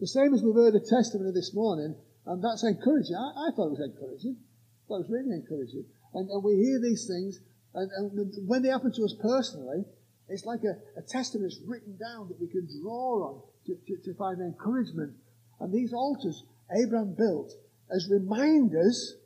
The 0.00 0.06
same 0.06 0.34
as 0.34 0.42
we've 0.42 0.54
heard 0.54 0.74
a 0.74 0.80
testimony 0.80 1.30
this 1.32 1.54
morning, 1.54 1.94
and 2.26 2.42
that's 2.42 2.64
encouraging. 2.64 3.14
I, 3.16 3.48
I 3.48 3.54
thought 3.54 3.70
it 3.70 3.78
was 3.78 3.86
encouraging. 3.92 4.36
I 4.38 4.82
thought 4.88 5.02
it 5.02 5.08
was 5.08 5.14
really 5.14 5.34
encouraging. 5.36 5.84
And, 6.14 6.28
and 6.30 6.42
we 6.42 6.56
hear 6.56 6.80
these 6.80 7.06
things, 7.06 7.40
and, 7.74 7.90
and, 7.96 8.32
when 8.46 8.62
they 8.62 8.68
happen 8.68 8.92
to 8.92 9.04
us 9.04 9.14
personally, 9.20 9.84
it's 10.28 10.44
like 10.44 10.60
a, 10.64 10.74
a 10.98 11.02
testament 11.02 11.52
that's 11.52 11.68
written 11.68 11.96
down 11.96 12.28
that 12.28 12.40
we 12.40 12.48
can 12.48 12.68
draw 12.80 13.28
on 13.28 13.42
to, 13.66 13.74
to, 13.74 13.96
to 14.04 14.14
find 14.14 14.40
encouragement. 14.40 15.14
And 15.60 15.72
these 15.72 15.92
altars 15.92 16.44
Abraham 16.74 17.14
built 17.14 17.52
as 17.94 18.08
reminders 18.10 19.16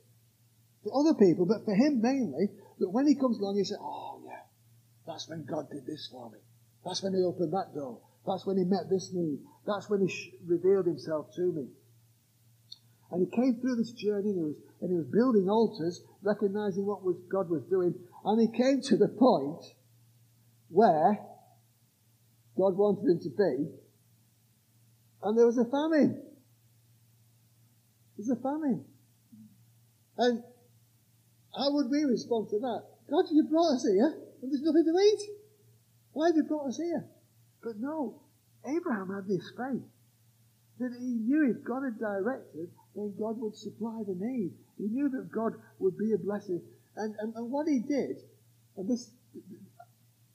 for 0.83 0.99
other 0.99 1.13
people, 1.13 1.45
but 1.45 1.65
for 1.65 1.73
him 1.73 2.01
mainly, 2.01 2.49
that 2.79 2.89
when 2.89 3.07
he 3.07 3.15
comes 3.15 3.39
along, 3.39 3.57
he 3.57 3.63
says, 3.63 3.77
Oh, 3.81 4.21
yeah, 4.25 4.41
that's 5.05 5.29
when 5.29 5.45
God 5.45 5.69
did 5.71 5.85
this 5.85 6.07
for 6.11 6.29
me. 6.29 6.39
That's 6.85 7.01
when 7.01 7.13
he 7.13 7.23
opened 7.23 7.53
that 7.53 7.73
door. 7.73 7.99
That's 8.25 8.45
when 8.45 8.57
he 8.57 8.63
met 8.63 8.89
this 8.89 9.11
need. 9.13 9.39
That's 9.65 9.89
when 9.89 10.01
he 10.01 10.09
sh- 10.09 10.31
revealed 10.45 10.85
himself 10.85 11.27
to 11.35 11.51
me. 11.53 11.67
And 13.11 13.25
he 13.25 13.35
came 13.35 13.59
through 13.59 13.77
this 13.77 13.91
journey 13.91 14.29
and 14.29 14.37
he 14.37 14.43
was, 14.43 14.55
and 14.81 14.91
he 14.91 14.97
was 14.97 15.07
building 15.07 15.49
altars, 15.49 16.01
recognizing 16.21 16.85
what 16.85 17.03
was, 17.03 17.15
God 17.29 17.49
was 17.49 17.63
doing. 17.63 17.95
And 18.25 18.41
he 18.41 18.57
came 18.57 18.81
to 18.81 18.97
the 18.97 19.07
point 19.07 19.63
where 20.69 21.19
God 22.57 22.75
wanted 22.75 23.09
him 23.09 23.19
to 23.21 23.29
be. 23.29 23.71
And 25.23 25.37
there 25.37 25.45
was 25.45 25.57
a 25.57 25.65
famine. 25.65 26.21
There's 28.17 28.29
a 28.29 28.41
famine. 28.41 28.83
And 30.17 30.43
how 31.55 31.73
would 31.73 31.89
we 31.89 32.03
respond 32.03 32.49
to 32.49 32.59
that? 32.59 32.83
God, 33.09 33.25
you 33.31 33.43
brought 33.43 33.75
us 33.75 33.87
here 33.87 34.17
and 34.41 34.51
there's 34.51 34.63
nothing 34.63 34.85
to 34.85 34.99
eat. 34.99 35.29
Why 36.13 36.27
have 36.27 36.35
you 36.35 36.43
brought 36.43 36.67
us 36.67 36.77
here? 36.77 37.05
But 37.63 37.77
no, 37.79 38.21
Abraham 38.65 39.13
had 39.13 39.27
this 39.27 39.51
faith 39.55 39.85
that 40.79 40.95
he 40.99 41.05
knew 41.05 41.49
if 41.49 41.63
God 41.63 41.83
had 41.83 41.99
directed, 41.99 42.69
then 42.95 43.13
God 43.19 43.39
would 43.39 43.55
supply 43.55 44.01
the 44.05 44.15
need. 44.17 44.53
He 44.77 44.87
knew 44.87 45.09
that 45.09 45.31
God 45.31 45.53
would 45.79 45.97
be 45.97 46.13
a 46.13 46.17
blessing. 46.17 46.61
And, 46.95 47.15
and, 47.19 47.33
and 47.35 47.51
what 47.51 47.67
he 47.67 47.79
did, 47.79 48.17
and 48.77 48.89
this 48.89 49.09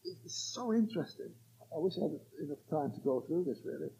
is 0.05 0.35
so 0.55 0.73
interesting. 0.73 1.31
I 1.75 1.79
wish 1.79 1.95
I 1.99 2.03
had 2.03 2.19
enough 2.43 2.62
time 2.71 2.93
to 2.93 3.01
go 3.01 3.21
through 3.27 3.45
this 3.45 3.61
really. 3.65 3.91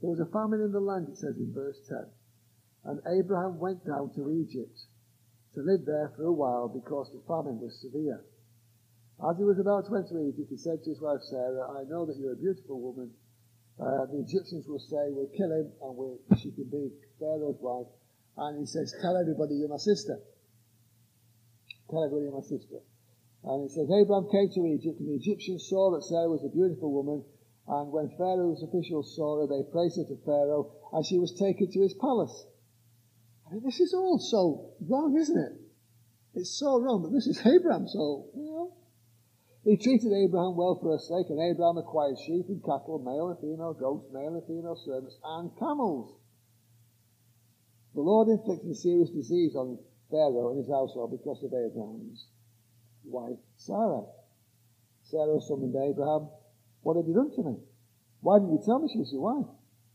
There 0.00 0.10
was 0.10 0.20
a 0.20 0.26
famine 0.26 0.60
in 0.60 0.72
the 0.72 0.80
land, 0.80 1.08
it 1.08 1.16
says 1.16 1.36
in 1.36 1.52
verse 1.54 1.78
10. 1.88 1.98
And 2.84 3.00
Abraham 3.06 3.58
went 3.58 3.84
down 3.84 4.14
to 4.14 4.30
Egypt 4.30 4.78
to 5.54 5.60
live 5.60 5.84
there 5.84 6.12
for 6.16 6.24
a 6.24 6.32
while 6.32 6.68
because 6.68 7.10
the 7.10 7.22
famine 7.26 7.58
was 7.58 7.80
severe. 7.80 8.24
As 9.18 9.36
he 9.36 9.42
was 9.42 9.58
about 9.58 9.86
to 9.86 9.96
enter 9.98 10.22
Egypt, 10.22 10.46
he 10.50 10.56
said 10.56 10.78
to 10.84 10.90
his 10.90 11.00
wife 11.00 11.18
Sarah, 11.26 11.74
I 11.74 11.82
know 11.90 12.06
that 12.06 12.16
you're 12.16 12.38
a 12.38 12.38
beautiful 12.38 12.80
woman. 12.80 13.10
Uh, 13.74 14.06
the 14.06 14.22
Egyptians 14.22 14.66
will 14.68 14.78
say, 14.78 15.10
we'll 15.10 15.30
kill 15.34 15.50
him 15.50 15.70
and 15.82 15.92
we'll, 15.96 16.18
she 16.38 16.50
can 16.54 16.70
be 16.70 16.90
Pharaoh's 17.18 17.58
wife. 17.58 17.90
And 18.36 18.58
he 18.62 18.66
says, 18.66 18.94
tell 19.02 19.16
everybody 19.16 19.54
you're 19.54 19.68
my 19.68 19.82
sister. 19.82 20.18
Tell 21.90 22.04
everybody 22.04 22.30
you're 22.30 22.38
my 22.38 22.46
sister. 22.46 22.78
And 23.42 23.66
he 23.66 23.68
says, 23.74 23.90
Abraham 23.90 24.30
came 24.30 24.50
to 24.54 24.66
Egypt 24.66 24.98
and 25.02 25.10
the 25.10 25.18
Egyptians 25.18 25.66
saw 25.66 25.94
that 25.94 26.06
Sarah 26.06 26.30
was 26.30 26.46
a 26.46 26.54
beautiful 26.54 26.90
woman. 26.94 27.24
And 27.66 27.90
when 27.90 28.14
Pharaoh's 28.18 28.62
officials 28.62 29.14
saw 29.14 29.42
her, 29.42 29.46
they 29.50 29.66
praised 29.70 29.98
her 29.98 30.06
to 30.06 30.18
Pharaoh 30.22 30.70
and 30.92 31.02
she 31.06 31.18
was 31.18 31.34
taken 31.34 31.70
to 31.70 31.82
his 31.82 31.94
palace. 31.94 32.46
I 33.48 33.54
mean, 33.54 33.62
this 33.64 33.80
is 33.80 33.94
all 33.94 34.18
so 34.18 34.74
wrong, 34.86 35.16
isn't 35.16 35.38
it? 35.38 35.52
It's 36.34 36.50
so 36.58 36.80
wrong, 36.80 37.02
but 37.02 37.12
this 37.12 37.26
is 37.26 37.40
Abraham, 37.46 37.88
so, 37.88 38.26
you 38.36 38.44
know. 38.44 38.74
He 39.64 39.76
treated 39.76 40.12
Abraham 40.12 40.56
well 40.56 40.78
for 40.80 40.92
her 40.92 40.98
sake, 40.98 41.30
and 41.30 41.40
Abraham 41.40 41.78
acquired 41.78 42.18
sheep 42.18 42.46
and 42.48 42.62
cattle, 42.62 43.00
male 43.00 43.28
and 43.28 43.38
female 43.40 43.74
goats, 43.74 44.12
male 44.12 44.34
and 44.34 44.44
female 44.46 44.76
servants, 44.76 45.18
and 45.24 45.50
camels. 45.58 46.14
The 47.94 48.00
Lord 48.02 48.28
inflicted 48.28 48.70
a 48.70 48.74
serious 48.74 49.10
disease 49.10 49.56
on 49.56 49.78
Pharaoh 50.10 50.50
and 50.50 50.58
his 50.58 50.68
household 50.68 51.10
because 51.10 51.42
of 51.42 51.52
Abraham's 51.52 52.28
wife, 53.04 53.38
Sarah. 53.56 54.04
Sarah 55.04 55.40
summoned 55.40 55.74
Abraham. 55.74 56.28
What 56.82 56.96
have 56.96 57.08
you 57.08 57.14
done 57.14 57.32
to 57.34 57.42
me? 57.42 57.56
Why 58.20 58.38
didn't 58.38 58.52
you 58.52 58.62
tell 58.64 58.78
me 58.78 58.88
she 58.92 59.00
was 59.00 59.12
your 59.12 59.22
wife? 59.22 59.48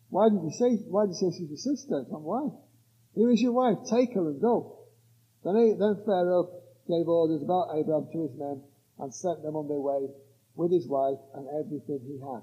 Why 0.10 0.29
didn't 0.29 0.43
you 0.43 0.51
say, 0.51 0.75
why 0.89 1.05
did 1.05 1.15
you 1.15 1.22
say 1.22 1.38
she's 1.38 1.50
your 1.50 1.57
sister? 1.57 2.05
Not 2.10 2.22
wife. 2.22 2.53
Here 3.15 3.29
is 3.29 3.41
your 3.41 3.51
wife. 3.51 3.77
Take 3.89 4.13
her 4.13 4.29
and 4.29 4.41
go. 4.41 4.79
Then, 5.43 5.55
he, 5.55 5.74
then 5.74 6.01
Pharaoh 6.05 6.50
gave 6.88 7.08
orders 7.08 7.43
about 7.43 7.75
Abraham 7.75 8.08
to 8.12 8.22
his 8.24 8.36
men 8.38 8.62
and 9.00 9.13
sent 9.13 9.43
them 9.43 9.55
on 9.55 9.67
their 9.67 9.79
way 9.79 10.10
with 10.55 10.72
his 10.72 10.88
wife 10.88 11.20
and 11.34 11.48
everything 11.48 12.00
he 12.05 12.20
had. 12.20 12.41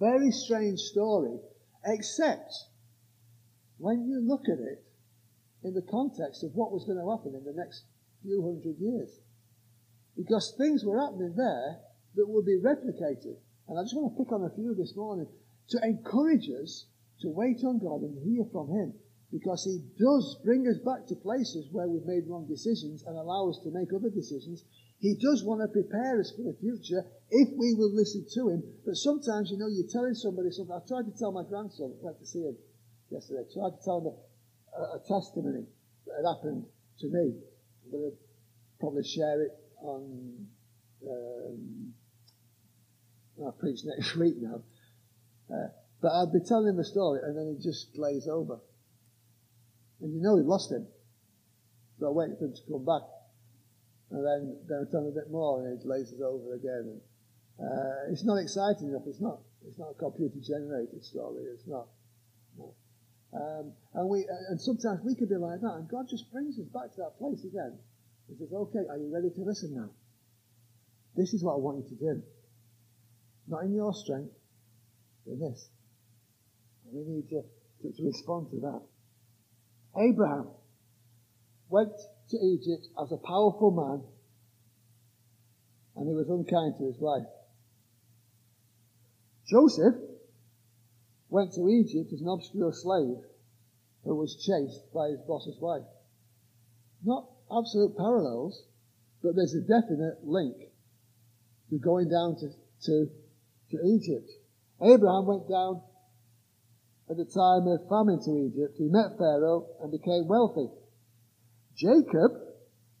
Very 0.00 0.30
strange 0.30 0.80
story, 0.80 1.38
except 1.84 2.54
when 3.78 4.06
you 4.06 4.20
look 4.20 4.48
at 4.48 4.58
it 4.58 4.84
in 5.62 5.74
the 5.74 5.82
context 5.82 6.42
of 6.44 6.54
what 6.54 6.72
was 6.72 6.84
going 6.84 6.98
to 6.98 7.10
happen 7.10 7.34
in 7.34 7.44
the 7.44 7.58
next 7.58 7.84
few 8.22 8.42
hundred 8.42 8.78
years. 8.78 9.20
Because 10.16 10.54
things 10.58 10.84
were 10.84 10.98
happening 10.98 11.34
there 11.36 11.78
that 12.16 12.28
would 12.28 12.44
be 12.44 12.58
replicated. 12.58 13.36
And 13.68 13.78
I 13.78 13.82
just 13.82 13.94
want 13.94 14.16
to 14.16 14.24
pick 14.24 14.32
on 14.32 14.44
a 14.44 14.54
few 14.54 14.74
this 14.74 14.96
morning 14.96 15.28
to 15.70 15.78
encourage 15.84 16.48
us 16.50 16.86
to 17.20 17.28
wait 17.28 17.62
on 17.64 17.78
God 17.78 18.02
and 18.02 18.18
hear 18.24 18.44
from 18.50 18.68
Him 18.68 18.94
because 19.32 19.64
he 19.64 19.84
does 20.00 20.40
bring 20.44 20.66
us 20.66 20.78
back 20.80 21.06
to 21.06 21.14
places 21.14 21.68
where 21.70 21.86
we've 21.86 22.06
made 22.06 22.24
wrong 22.26 22.48
decisions 22.48 23.04
and 23.04 23.16
allow 23.16 23.48
us 23.50 23.60
to 23.62 23.70
make 23.70 23.92
other 23.92 24.08
decisions. 24.08 24.64
He 25.00 25.14
does 25.20 25.44
want 25.44 25.60
to 25.60 25.68
prepare 25.68 26.18
us 26.18 26.32
for 26.34 26.42
the 26.42 26.56
future 26.58 27.04
if 27.30 27.48
we 27.56 27.74
will 27.74 27.92
listen 27.94 28.24
to 28.34 28.48
him. 28.48 28.62
But 28.86 28.96
sometimes, 28.96 29.50
you 29.50 29.58
know, 29.58 29.68
you're 29.68 29.92
telling 29.92 30.14
somebody 30.14 30.50
something. 30.50 30.72
I 30.72 30.80
tried 30.88 31.12
to 31.12 31.16
tell 31.18 31.32
my 31.32 31.44
grandson, 31.44 31.92
I 31.92 32.04
went 32.04 32.18
to 32.20 32.26
see 32.26 32.40
him 32.40 32.56
yesterday, 33.10 33.44
I 33.44 33.52
tried 33.52 33.76
to 33.76 33.82
tell 33.84 34.00
him 34.00 34.08
a, 34.08 34.14
a, 34.80 34.82
a 34.96 35.00
testimony 35.04 35.68
that 36.08 36.24
had 36.24 36.28
happened 36.32 36.64
to 37.00 37.06
me. 37.12 37.36
I'm 37.84 37.90
going 37.92 38.10
to 38.10 38.16
probably 38.80 39.04
share 39.04 39.42
it 39.44 39.52
on, 39.82 40.48
um, 41.04 41.92
I'll 43.44 43.52
preach 43.52 43.80
next 43.84 44.16
week 44.22 44.36
now. 44.40 44.62
Uh, 45.52 45.68
but 46.00 46.12
I'd 46.12 46.32
be 46.32 46.40
telling 46.40 46.68
him 46.68 46.76
the 46.76 46.84
story 46.84 47.20
and 47.22 47.36
then 47.36 47.54
he'd 47.54 47.62
just 47.62 47.94
glaze 47.94 48.26
over. 48.26 48.60
And 50.00 50.14
you 50.14 50.20
know 50.20 50.36
he 50.36 50.42
lost 50.42 50.70
him. 50.70 50.86
So 51.98 52.08
I 52.08 52.10
waited 52.10 52.38
for 52.38 52.46
him 52.46 52.54
to 52.54 52.62
come 52.70 52.84
back. 52.84 53.02
And 54.10 54.24
then, 54.24 54.56
then 54.68 54.86
I 54.86 54.90
tell 54.90 55.02
him 55.02 55.12
a 55.12 55.18
bit 55.18 55.30
more 55.30 55.60
and 55.60 55.78
it 55.78 55.86
laces 55.86 56.20
over 56.22 56.54
again. 56.54 56.96
And, 56.96 57.00
uh, 57.58 58.12
it's 58.12 58.24
not 58.24 58.36
exciting 58.36 58.88
enough. 58.88 59.02
It's 59.06 59.20
not. 59.20 59.40
It's 59.66 59.78
not 59.78 59.90
a 59.90 59.98
computer 59.98 60.38
generated 60.38 61.04
story. 61.04 61.44
It's 61.52 61.66
not. 61.66 61.88
No. 62.56 62.74
Um, 63.34 63.72
and 63.94 64.08
we, 64.08 64.20
uh, 64.24 64.50
and 64.50 64.60
sometimes 64.60 65.00
we 65.04 65.14
could 65.14 65.28
be 65.28 65.36
like 65.36 65.60
that, 65.60 65.74
and 65.74 65.88
God 65.88 66.06
just 66.08 66.30
brings 66.32 66.58
us 66.58 66.64
back 66.72 66.94
to 66.94 67.02
that 67.02 67.18
place 67.18 67.44
again. 67.44 67.76
He 68.28 68.36
says, 68.36 68.48
"Okay, 68.52 68.86
are 68.88 68.96
you 68.96 69.12
ready 69.12 69.28
to 69.28 69.42
listen 69.42 69.74
now? 69.74 69.90
This 71.16 71.34
is 71.34 71.42
what 71.42 71.54
I 71.54 71.58
want 71.58 71.84
you 71.84 71.96
to 71.96 72.14
do. 72.14 72.22
Not 73.48 73.64
in 73.64 73.74
your 73.74 73.92
strength, 73.92 74.32
in 75.26 75.40
this. 75.40 75.68
And 76.84 76.94
we 76.94 77.12
need 77.12 77.28
to, 77.30 77.42
to, 77.82 77.96
to 77.96 78.06
respond 78.06 78.50
to 78.50 78.60
that. 78.60 78.82
Abraham 79.98 80.48
went 81.68 81.92
to 82.30 82.36
Egypt 82.36 82.86
as 83.02 83.12
a 83.12 83.16
powerful 83.16 83.70
man 83.70 84.02
and 85.96 86.08
he 86.08 86.14
was 86.14 86.28
unkind 86.28 86.74
to 86.78 86.86
his 86.86 86.98
wife. 86.98 87.26
Joseph 89.46 89.96
went 91.28 91.52
to 91.52 91.68
Egypt 91.68 92.12
as 92.12 92.20
an 92.20 92.28
obscure 92.28 92.72
slave 92.72 93.18
who 94.04 94.14
was 94.14 94.36
chased 94.36 94.92
by 94.94 95.08
his 95.08 95.20
boss's 95.26 95.60
wife. 95.60 95.84
Not 97.04 97.28
absolute 97.50 97.96
parallels, 97.96 98.62
but 99.22 99.34
there's 99.34 99.54
a 99.54 99.60
definite 99.60 100.24
link 100.24 100.56
to 101.70 101.78
going 101.78 102.08
down 102.08 102.36
to, 102.36 102.48
to, 102.84 103.10
to 103.70 103.86
Egypt. 103.86 104.30
Abraham 104.80 105.26
went 105.26 105.48
down 105.48 105.82
at 107.10 107.16
the 107.16 107.24
time 107.24 107.66
of 107.66 107.88
famine 107.88 108.20
to 108.24 108.30
Egypt, 108.36 108.76
he 108.76 108.88
met 108.88 109.16
Pharaoh 109.16 109.66
and 109.80 109.90
became 109.90 110.28
wealthy. 110.28 110.68
Jacob 111.76 112.32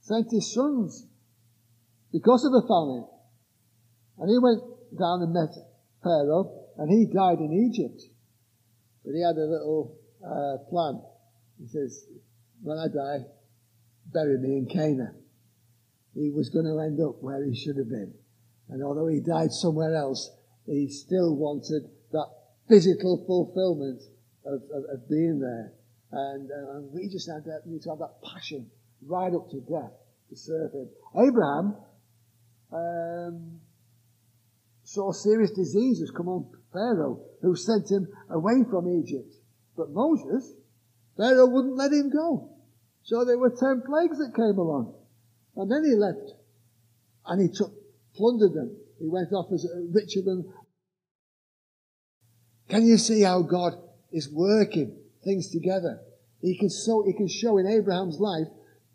sent 0.00 0.30
his 0.30 0.52
sons 0.54 1.06
because 2.12 2.44
of 2.44 2.52
the 2.52 2.62
famine. 2.62 3.06
And 4.18 4.30
he 4.30 4.38
went 4.38 4.62
down 4.98 5.22
and 5.22 5.32
met 5.32 5.54
Pharaoh 6.02 6.68
and 6.78 6.90
he 6.90 7.12
died 7.12 7.38
in 7.38 7.52
Egypt. 7.52 8.02
But 9.04 9.12
he 9.12 9.22
had 9.22 9.36
a 9.36 9.44
little 9.44 9.98
uh, 10.24 10.64
plan. 10.70 11.02
He 11.60 11.66
says, 11.66 12.06
when 12.62 12.78
I 12.78 12.86
die, 12.88 13.26
bury 14.12 14.38
me 14.38 14.56
in 14.56 14.66
Canaan. 14.66 15.22
He 16.14 16.30
was 16.30 16.48
going 16.48 16.64
to 16.64 16.80
end 16.80 16.98
up 17.00 17.22
where 17.22 17.44
he 17.44 17.54
should 17.54 17.76
have 17.76 17.90
been. 17.90 18.14
And 18.68 18.82
although 18.82 19.06
he 19.06 19.20
died 19.20 19.52
somewhere 19.52 19.94
else, 19.94 20.30
he 20.66 20.88
still 20.88 21.36
wanted 21.36 21.90
physical 22.68 23.24
fulfillment 23.26 24.02
of, 24.44 24.60
of, 24.74 24.84
of 24.92 25.08
being 25.08 25.40
there. 25.40 25.72
And, 26.12 26.50
uh, 26.50 26.76
and 26.76 26.92
we 26.92 27.08
just 27.08 27.26
that, 27.26 27.62
need 27.66 27.82
to 27.82 27.90
have 27.90 27.98
that 27.98 28.22
passion 28.22 28.70
right 29.06 29.32
up 29.32 29.50
to 29.50 29.60
death 29.60 29.92
to 30.30 30.36
serve 30.36 30.72
him. 30.72 30.88
Abraham 31.16 31.76
um, 32.72 33.60
saw 34.84 35.12
serious 35.12 35.50
diseases 35.50 36.10
come 36.10 36.28
on 36.28 36.46
Pharaoh, 36.72 37.20
who 37.42 37.56
sent 37.56 37.90
him 37.90 38.08
away 38.30 38.64
from 38.70 38.88
Egypt. 38.88 39.34
But 39.76 39.90
Moses, 39.90 40.52
Pharaoh 41.16 41.46
wouldn't 41.46 41.76
let 41.76 41.92
him 41.92 42.10
go. 42.10 42.50
So 43.02 43.24
there 43.24 43.38
were 43.38 43.50
ten 43.50 43.82
plagues 43.86 44.18
that 44.18 44.34
came 44.34 44.58
along. 44.58 44.94
And 45.56 45.70
then 45.70 45.84
he 45.84 45.94
left. 45.94 46.32
And 47.26 47.40
he 47.40 47.48
took, 47.48 47.72
plundered 48.16 48.54
them. 48.54 48.76
He 48.98 49.08
went 49.08 49.32
off 49.32 49.52
as 49.52 49.66
richer 49.92 50.22
than. 50.24 50.52
Can 52.68 52.86
you 52.86 52.98
see 52.98 53.22
how 53.22 53.42
God 53.42 53.74
is 54.12 54.30
working 54.30 54.96
things 55.24 55.50
together? 55.50 56.00
He 56.40 56.56
can, 56.56 56.70
so, 56.70 57.02
he 57.04 57.12
can 57.12 57.28
show 57.28 57.58
in 57.58 57.66
Abraham's 57.66 58.20
life 58.20 58.46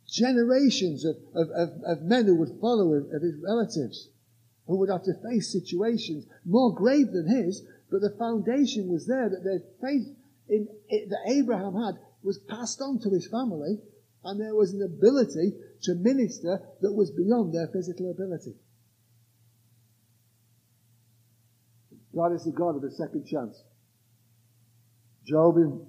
generations 0.08 1.06
of, 1.06 1.16
of, 1.34 1.50
of, 1.50 1.70
of 1.86 2.02
men 2.04 2.26
who 2.26 2.36
would 2.36 2.60
follow 2.62 2.94
him, 2.94 3.10
of 3.14 3.22
his 3.22 3.36
relatives, 3.44 4.10
who 4.68 4.78
would 4.78 4.90
have 4.90 5.04
to 5.04 5.14
face 5.28 5.52
situations 5.52 6.26
more 6.46 6.74
grave 6.74 7.12
than 7.12 7.28
his, 7.28 7.64
but 7.90 8.02
the 8.02 8.16
foundation 8.18 8.90
was 8.90 9.08
there 9.08 9.30
that 9.30 9.44
their 9.44 9.62
faith 9.82 10.08
in, 10.50 10.68
it, 10.90 11.10
that 11.10 11.32
Abraham 11.32 11.74
had 11.74 11.96
was 12.22 12.38
passed 12.38 12.82
on 12.82 13.00
to 13.00 13.10
his 13.10 13.28
family, 13.28 13.80
and 14.24 14.40
there 14.40 14.56
was 14.56 14.74
an 14.74 14.82
ability 14.82 15.54
to 15.84 15.96
minister 15.96 16.62
that 16.82 16.94
was 16.94 17.12
beyond 17.12 17.54
their 17.54 17.68
physical 17.68 18.12
ability. 18.12 18.56
God 22.16 22.34
is 22.34 22.44
the 22.44 22.52
God 22.52 22.76
of 22.76 22.82
the 22.82 22.92
second 22.92 23.26
chance. 23.26 23.64
Job 25.26 25.58
in 25.58 25.86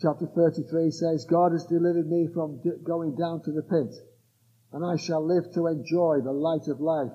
chapter 0.00 0.26
33 0.26 0.90
says, 0.90 1.26
God 1.28 1.52
has 1.52 1.64
delivered 1.64 2.10
me 2.10 2.28
from 2.32 2.60
going 2.82 3.14
down 3.14 3.42
to 3.44 3.52
the 3.52 3.62
pit, 3.62 3.94
and 4.72 4.84
I 4.84 4.96
shall 4.96 5.24
live 5.24 5.52
to 5.54 5.68
enjoy 5.68 6.20
the 6.22 6.32
light 6.32 6.66
of 6.68 6.80
life. 6.80 7.12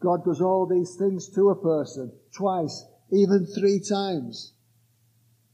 God 0.00 0.24
does 0.24 0.40
all 0.40 0.66
these 0.66 0.96
things 0.96 1.28
to 1.34 1.50
a 1.50 1.62
person 1.62 2.12
twice, 2.36 2.84
even 3.12 3.46
three 3.46 3.80
times. 3.80 4.52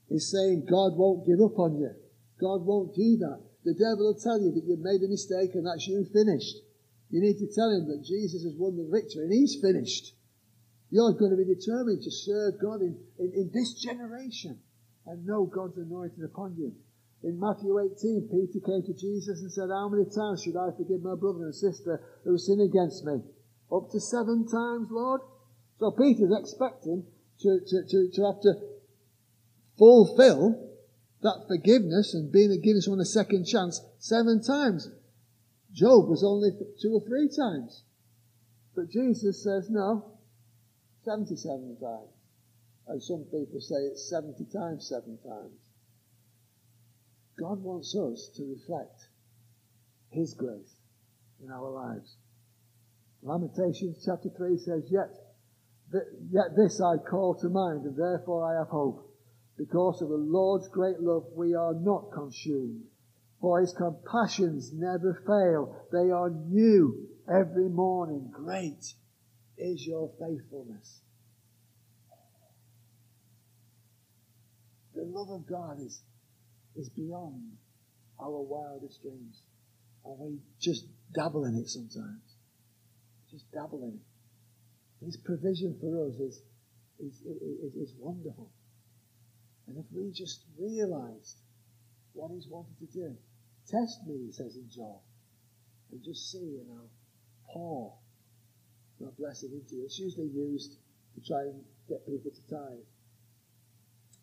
He's 0.09 0.31
saying 0.31 0.67
God 0.69 0.97
won't 0.97 1.27
give 1.27 1.41
up 1.41 1.59
on 1.59 1.79
you. 1.79 1.91
God 2.41 2.65
won't 2.65 2.95
do 2.95 3.19
that. 3.19 3.41
The 3.65 3.75
devil 3.75 4.07
will 4.07 4.19
tell 4.19 4.41
you 4.41 4.51
that 4.53 4.65
you've 4.65 4.81
made 4.81 5.03
a 5.03 5.09
mistake 5.09 5.55
and 5.55 5.67
that's 5.67 5.87
you 5.87 6.05
finished. 6.11 6.57
You 7.11 7.21
need 7.21 7.39
to 7.39 7.53
tell 7.55 7.71
him 7.71 7.87
that 7.89 8.05
Jesus 8.07 8.43
has 8.45 8.55
won 8.57 8.77
the 8.77 8.89
victory 8.91 9.25
and 9.25 9.33
he's 9.33 9.61
finished. 9.61 10.15
You're 10.91 11.13
going 11.13 11.31
to 11.31 11.37
be 11.37 11.55
determined 11.55 12.03
to 12.03 12.11
serve 12.11 12.61
God 12.61 12.83
in, 12.83 12.99
in, 13.19 13.33
in 13.35 13.51
this 13.55 13.75
generation 13.75 14.59
and 15.07 15.27
know 15.27 15.47
God's 15.47 15.79
anointing 15.79 16.25
upon 16.25 16.57
you. 16.57 16.75
In 17.23 17.39
Matthew 17.39 17.79
18, 17.79 18.29
Peter 18.31 18.65
came 18.65 18.83
to 18.83 18.95
Jesus 18.95 19.41
and 19.41 19.53
said, 19.53 19.69
How 19.71 19.89
many 19.89 20.05
times 20.05 20.43
should 20.43 20.57
I 20.57 20.71
forgive 20.77 21.03
my 21.03 21.15
brother 21.15 21.45
and 21.45 21.55
sister 21.55 22.01
who 22.25 22.39
sin 22.39 22.61
against 22.61 23.05
me? 23.05 23.23
Up 23.71 23.91
to 23.91 24.01
seven 24.01 24.49
times, 24.49 24.89
Lord? 24.91 25.21
So 25.79 25.91
Peter's 25.93 26.33
expecting 26.37 27.05
to, 27.41 27.61
to, 27.61 27.77
to, 27.89 28.11
to 28.13 28.25
have 28.27 28.41
to 28.43 28.55
fulfill 29.79 30.71
that 31.23 31.45
forgiveness 31.47 32.15
and 32.15 32.33
being 32.33 32.59
given 32.63 32.81
someone 32.81 33.01
a 33.01 33.05
second 33.05 33.45
chance 33.47 33.81
seven 33.99 34.43
times. 34.43 34.89
Job 35.73 36.09
was 36.09 36.25
only 36.25 36.51
two 36.81 36.93
or 36.93 37.07
three 37.07 37.29
times. 37.29 37.85
But 38.75 38.91
Jesus 38.91 39.43
says, 39.43 39.69
no, 39.71 40.20
77 41.05 41.77
times. 41.81 42.09
And 42.89 43.03
some 43.03 43.25
people 43.25 43.61
say 43.61 43.77
it's 43.77 44.11
70 44.11 44.47
times 44.53 44.89
seven 44.89 45.19
times. 45.19 45.55
God 47.39 47.63
wants 47.63 47.95
us 47.95 48.31
to 48.37 48.45
reflect 48.45 49.09
His 50.11 50.35
grace 50.35 50.75
in 51.43 51.51
our 51.51 51.71
lives. 51.71 52.17
Lamentations 53.23 54.03
chapter 54.05 54.29
3 54.37 54.59
says, 54.59 54.85
Yet, 54.91 55.11
yet 56.31 56.57
this 56.57 56.81
I 56.81 56.97
call 56.99 57.35
to 57.37 57.49
mind, 57.49 57.85
and 57.85 57.97
therefore 57.97 58.45
I 58.45 58.59
have 58.59 58.69
hope. 58.69 59.07
Because 59.57 60.01
of 60.03 60.09
the 60.09 60.17
Lord's 60.17 60.69
great 60.69 61.01
love, 61.01 61.27
we 61.35 61.55
are 61.55 61.75
not 61.75 62.13
consumed. 62.13 62.85
For 63.41 63.61
his 63.61 63.73
compassions 63.73 64.73
never 64.73 65.15
fail. 65.27 65.77
They 65.93 66.11
are 66.11 66.31
new 66.31 67.09
every 67.29 67.69
morning. 67.69 68.31
Great 68.33 68.85
is 69.61 69.87
your 69.87 70.11
faithfulness. 70.19 71.01
The 74.95 75.05
love 75.05 75.31
of 75.31 75.47
God 75.47 75.81
is, 75.81 76.03
is 76.77 76.89
beyond 76.91 77.57
our 78.21 78.43
wildest 78.43 79.03
dreams. 79.03 79.43
And 80.05 80.19
we 80.19 80.39
just 80.61 80.87
dabble 81.15 81.45
in 81.45 81.57
it 81.57 81.69
sometimes. 81.69 82.37
Just 83.31 83.51
dabble 83.53 83.85
in 83.85 84.01
it. 84.01 85.07
His 85.07 85.17
provision 85.17 85.77
for 85.81 86.07
us 86.07 86.15
is, 86.15 86.43
is, 86.99 87.21
is, 87.23 87.75
is 87.75 87.95
wonderful. 87.99 88.51
And 89.67 89.79
if 89.79 89.87
we 89.93 90.11
just 90.11 90.45
realized 90.59 91.39
what 92.13 92.33
he's 92.35 92.49
wanted 92.49 92.79
to 92.81 92.87
do, 92.87 93.17
test 93.69 94.01
me, 94.07 94.27
he 94.27 94.33
says 94.33 94.57
in 94.57 94.69
John, 94.69 94.99
and 95.93 96.03
just 96.03 96.31
see, 96.31 96.39
you 96.39 96.65
know, 96.69 96.89
pour 97.53 97.95
that 99.01 99.17
blessing 99.19 99.51
into 99.53 99.77
you. 99.77 99.85
It's 99.85 99.99
usually 99.99 100.29
used 100.29 100.77
to 101.15 101.21
try 101.27 101.43
and 101.43 101.61
get 101.89 102.07
people 102.07 102.31
to 102.31 102.43
tithe. 102.49 102.87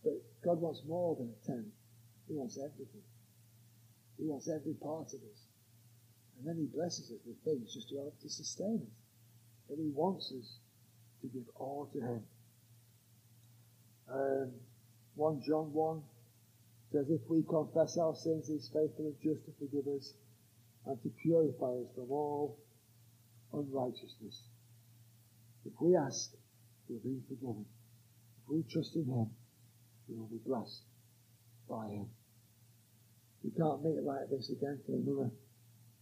But 0.03 0.21
God 0.43 0.61
wants 0.61 0.81
more 0.87 1.15
than 1.15 1.33
a 1.33 1.45
tenth. 1.45 1.73
He 2.27 2.35
wants 2.35 2.57
everything. 2.57 3.03
He 4.17 4.25
wants 4.25 4.47
every 4.47 4.73
part 4.73 5.07
of 5.13 5.19
us. 5.19 5.39
And 6.37 6.47
then 6.47 6.57
he 6.57 6.65
blesses 6.65 7.11
us 7.11 7.19
with 7.25 7.37
things 7.43 7.73
just 7.73 7.89
to 7.89 7.97
help 7.97 8.19
to 8.21 8.29
sustain 8.29 8.81
us. 8.85 8.97
But 9.69 9.77
he 9.77 9.89
wants 9.93 10.31
us 10.31 10.57
to 11.21 11.27
give 11.27 11.43
all 11.55 11.89
to 11.93 11.99
him. 11.99 12.23
Um, 14.09 14.51
1 15.15 15.41
John 15.45 15.73
1 15.73 16.01
says, 16.91 17.09
If 17.09 17.21
we 17.27 17.43
confess 17.43 17.97
our 17.97 18.15
sins, 18.15 18.47
He's 18.47 18.69
faithful 18.71 19.05
and 19.05 19.15
just 19.21 19.45
to 19.45 19.51
forgive 19.59 19.87
us 19.87 20.13
and 20.85 21.01
to 21.03 21.09
purify 21.21 21.73
us 21.81 21.89
from 21.95 22.11
all 22.11 22.57
unrighteousness. 23.51 24.43
If 25.67 25.73
we 25.81 25.97
ask, 25.97 26.31
we'll 26.87 27.03
be 27.03 27.19
forgiven. 27.27 27.65
If 28.39 28.47
we 28.47 28.63
trust 28.71 28.95
in 28.95 29.03
Him, 29.03 29.27
we 30.07 30.15
will 30.15 30.31
be 30.31 30.39
blessed 30.47 30.87
by 31.69 31.91
Him. 31.91 32.07
We 33.43 33.51
can't 33.51 33.83
meet 33.83 33.99
like 34.01 34.31
this 34.31 34.49
again 34.49 34.79
for 34.87 34.95
another 34.95 35.29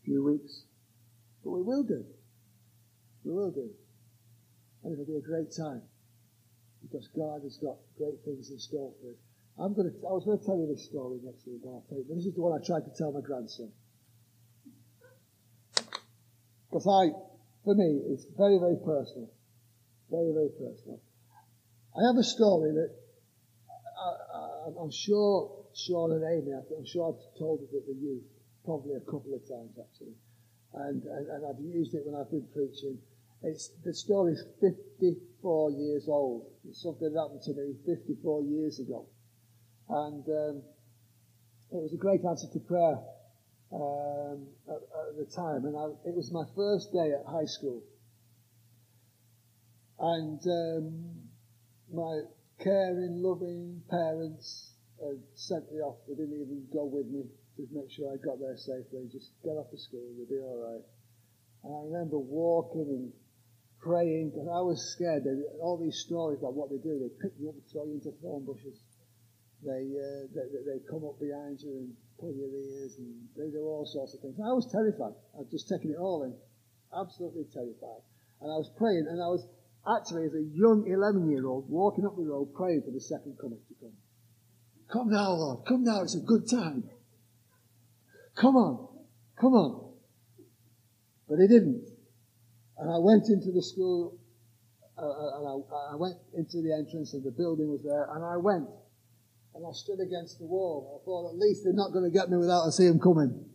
few 0.06 0.24
weeks, 0.24 0.66
but 1.44 1.50
we 1.50 1.64
will 1.64 1.82
do. 1.82 2.06
We 3.26 3.34
will 3.34 3.50
do. 3.50 3.70
And 4.84 4.94
it'll 4.94 5.10
be 5.10 5.18
a 5.18 5.26
great 5.26 5.50
time 5.50 5.82
because 6.86 7.10
God 7.18 7.42
has 7.42 7.58
got 7.58 7.82
great 7.98 8.22
things 8.24 8.52
in 8.52 8.60
store 8.60 8.94
for 9.02 9.10
us. 9.10 9.20
I'm 9.58 9.74
going 9.74 9.90
to, 9.90 9.96
I 10.06 10.14
was 10.14 10.26
going 10.26 10.38
to 10.38 10.46
tell 10.46 10.62
you 10.62 10.70
this 10.70 10.86
story 10.86 11.18
next 11.24 11.48
week, 11.48 11.66
but 11.66 11.82
this 12.06 12.26
is 12.26 12.36
the 12.36 12.42
one 12.42 12.54
I 12.54 12.62
tried 12.62 12.86
to 12.86 12.94
tell 12.94 13.12
my 13.12 13.22
grandson. 13.22 13.72
Because 16.70 16.86
I, 16.86 17.10
for 17.64 17.74
me, 17.74 18.04
it's 18.14 18.26
very, 18.38 18.60
very 18.60 18.78
personal. 18.78 19.32
Very, 20.10 20.34
very 20.34 20.50
personal. 20.50 21.02
I 21.98 22.06
have 22.08 22.18
a 22.18 22.24
story 22.24 22.72
that 22.72 22.92
I, 23.96 24.84
am 24.84 24.92
sure 24.92 25.66
Sean 25.74 26.12
and 26.12 26.24
Amy, 26.24 26.52
I'm 26.52 26.86
sure 26.86 27.14
I've 27.14 27.40
told 27.40 27.62
it 27.62 27.76
at 27.76 27.86
the 27.86 27.94
youth 27.94 28.24
probably 28.66 28.96
a 28.96 29.06
couple 29.06 29.34
of 29.34 29.42
times 29.48 29.78
actually. 29.80 30.16
And, 30.74 31.04
and, 31.04 31.28
and 31.30 31.46
I've 31.46 31.62
used 31.62 31.94
it 31.94 32.02
when 32.06 32.20
I've 32.20 32.30
been 32.30 32.48
preaching. 32.54 32.98
It's, 33.44 33.72
the 33.86 33.94
story's 33.94 34.44
54 34.60 35.72
years 35.72 36.08
old. 36.10 36.52
It's 36.68 36.82
something 36.82 37.14
that 37.14 37.20
happened 37.20 37.44
to 37.44 37.54
me 37.54 37.76
54 37.86 38.42
years 38.44 38.80
ago. 38.80 39.06
And 39.88 40.26
um, 40.28 40.64
it 41.72 41.82
was 41.82 41.94
a 41.94 41.98
great 41.98 42.26
answer 42.26 42.48
to 42.52 42.60
prayer 42.60 42.98
um, 43.72 44.48
at, 44.68 44.82
at, 44.82 45.18
the 45.18 45.30
time. 45.34 45.66
And 45.66 45.78
I, 45.78 45.86
it 46.10 46.16
was 46.16 46.32
my 46.32 46.44
first 46.56 46.92
day 46.92 47.14
at 47.14 47.24
high 47.30 47.46
school. 47.46 47.84
And 50.00 50.42
um, 50.46 51.16
my 51.94 52.22
caring, 52.60 53.22
loving 53.24 53.82
parents 53.90 54.72
sent 55.36 55.72
me 55.72 55.80
off. 55.80 55.98
They 56.08 56.16
didn't 56.16 56.36
even 56.36 56.66
go 56.72 56.86
with 56.86 57.08
me 57.08 57.24
to 57.58 57.68
make 57.72 57.92
sure 57.92 58.12
I 58.12 58.18
got 58.18 58.40
there 58.40 58.58
safely. 58.58 59.08
Just 59.12 59.32
get 59.44 59.56
off 59.56 59.72
to 59.72 59.78
school, 59.78 60.08
you'll 60.16 60.28
be 60.28 60.40
all 60.40 60.60
right. 60.60 60.84
And 61.64 61.72
I 61.74 61.82
remember 61.88 62.20
walking 62.20 62.88
and 62.90 63.12
praying, 63.82 64.34
and 64.36 64.50
I 64.50 64.62
was 64.62 64.82
scared. 64.96 65.24
They, 65.24 65.36
all 65.62 65.78
these 65.78 66.04
stories 66.06 66.40
about 66.40 66.54
what 66.54 66.70
they 66.70 66.78
do, 66.78 67.00
they 67.00 67.12
pick 67.22 67.38
you 67.40 67.50
up 67.50 67.56
and 67.56 67.64
throw 67.72 67.86
you 67.86 68.02
into 68.02 68.12
thorn 68.22 68.46
bushes. 68.46 68.80
they, 69.64 69.84
uh, 69.96 70.28
they, 70.34 70.48
they 70.66 70.80
come 70.90 71.06
up 71.06 71.20
behind 71.20 71.62
you 71.62 71.86
and 71.86 71.90
pull 72.20 72.34
your 72.34 72.52
ears 72.54 72.96
and 72.98 73.12
they 73.36 73.50
do 73.52 73.64
all 73.66 73.86
sorts 73.86 74.14
of 74.14 74.22
things. 74.22 74.36
I 74.40 74.54
was 74.54 74.68
terrified. 74.72 75.16
I 75.36 75.44
was 75.44 75.52
just 75.52 75.68
taking 75.68 75.92
it 75.92 76.00
all 76.00 76.24
in. 76.24 76.34
Absolutely 76.96 77.46
terrified. 77.52 78.04
And 78.42 78.52
I 78.52 78.58
was 78.58 78.70
praying 78.78 79.08
and 79.10 79.22
I 79.22 79.28
was 79.28 79.48
actually 79.88 80.26
as 80.26 80.34
a 80.34 80.44
young 80.54 80.86
11 80.88 81.30
year 81.30 81.46
old 81.48 81.70
walking 81.70 82.06
up 82.06 82.16
the 82.16 82.24
road 82.24 82.54
praying 82.56 82.82
for 82.84 82.92
the 82.92 83.02
second 83.02 83.38
coming 83.40 83.60
to 83.68 83.76
come. 83.80 83.94
Come 84.92 85.10
now, 85.10 85.32
Lord. 85.32 85.66
Come 85.68 85.84
now. 85.84 86.02
It's 86.02 86.16
a 86.16 86.20
good 86.20 86.50
time. 86.50 86.84
Come 88.36 88.56
on. 88.56 88.88
Come 89.40 89.54
on. 89.54 89.94
But 91.28 91.40
he 91.40 91.48
didn't. 91.48 91.88
And 92.78 92.92
I 92.92 92.98
went 92.98 93.30
into 93.30 93.52
the 93.52 93.64
school, 93.64 94.20
uh, 94.98 95.02
uh, 95.02 95.40
and 95.40 95.48
I, 95.48 95.94
I, 95.94 95.96
went 95.96 96.18
into 96.36 96.62
the 96.62 96.74
entrance, 96.74 97.14
and 97.14 97.24
the 97.24 97.32
building 97.32 97.70
was 97.70 97.82
there, 97.84 98.08
and 98.14 98.24
I 98.24 98.36
went, 98.38 98.68
and 99.56 99.66
I 99.66 99.72
stood 99.72 100.00
against 100.02 100.40
the 100.40 100.46
wall. 100.46 101.00
I 101.02 101.06
thought, 101.06 101.32
at 101.32 101.40
least 101.40 101.64
they're 101.64 101.74
not 101.74 101.94
going 101.94 102.04
to 102.04 102.12
get 102.12 102.30
me 102.30 102.38
without 102.38 102.68
I 102.68 102.70
see 102.72 102.88
them 102.88 103.00
coming. 103.00 103.46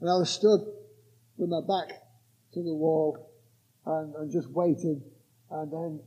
And 0.00 0.10
I 0.10 0.14
was 0.18 0.30
stood 0.30 0.60
with 1.36 1.48
my 1.48 1.60
back 1.60 1.96
to 2.54 2.62
the 2.62 2.74
wall, 2.74 3.30
and, 3.86 4.14
and 4.14 4.32
just 4.32 4.50
waiting, 4.50 5.02
and 5.50 5.72
then 5.72 6.00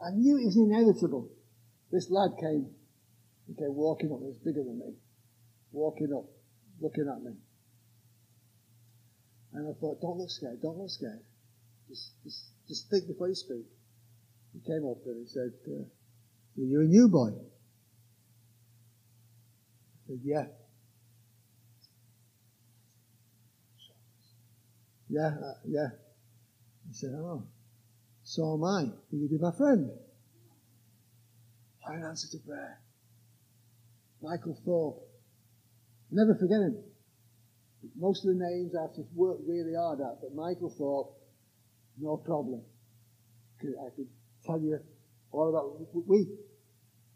I 0.00 0.10
knew 0.12 0.38
it 0.38 0.46
was 0.46 0.56
inevitable. 0.56 1.28
This 1.92 2.08
lad 2.10 2.30
came, 2.40 2.66
he 3.46 3.54
came 3.54 3.74
walking 3.74 4.12
up, 4.12 4.20
he 4.20 4.26
was 4.26 4.38
bigger 4.38 4.62
than 4.62 4.78
me, 4.78 4.94
walking 5.72 6.12
up, 6.16 6.24
looking 6.80 7.08
at 7.08 7.22
me. 7.22 7.32
And 9.52 9.68
I 9.68 9.72
thought, 9.80 10.00
don't 10.00 10.18
look 10.18 10.30
scared, 10.30 10.62
don't 10.62 10.78
look 10.78 10.90
scared. 10.90 11.20
Just, 11.88 12.12
just, 12.22 12.44
just 12.68 12.88
think 12.88 13.08
before 13.08 13.28
you 13.28 13.34
speak. 13.34 13.66
He 14.52 14.60
came 14.60 14.86
up 14.86 14.98
and 15.06 15.26
he 15.26 15.26
said, 15.26 15.52
uh, 15.68 15.82
are 15.82 16.64
you 16.64 16.80
a 16.80 16.84
new 16.84 17.08
boy? 17.08 17.30
I 19.98 20.06
said, 20.06 20.20
yeah. 20.22 20.46
Yeah, 25.08 25.26
uh, 25.26 25.54
yeah. 25.66 25.88
He 26.90 26.94
said, 26.94 27.10
oh, 27.14 27.44
so 28.24 28.54
am 28.54 28.64
I. 28.64 28.82
Will 29.12 29.20
you 29.20 29.28
be 29.28 29.38
my 29.38 29.52
friend? 29.56 29.90
I 31.86 31.94
answer 31.94 32.26
to 32.32 32.38
prayer. 32.44 32.80
Michael 34.20 34.58
Thorpe. 34.64 34.98
Never 36.10 36.34
forget 36.34 36.58
him. 36.58 36.82
Most 37.96 38.26
of 38.26 38.34
the 38.34 38.44
names 38.44 38.74
I 38.74 38.82
have 38.82 38.94
to 38.94 39.04
work 39.14 39.38
really 39.46 39.74
hard 39.74 40.00
at, 40.00 40.20
but 40.20 40.34
Michael 40.34 40.74
Thorpe, 40.76 41.14
no 42.00 42.16
problem. 42.16 42.62
I 43.62 43.94
could 43.94 44.08
tell 44.44 44.60
you 44.60 44.80
all 45.30 45.48
about 45.48 45.78
we 46.08 46.26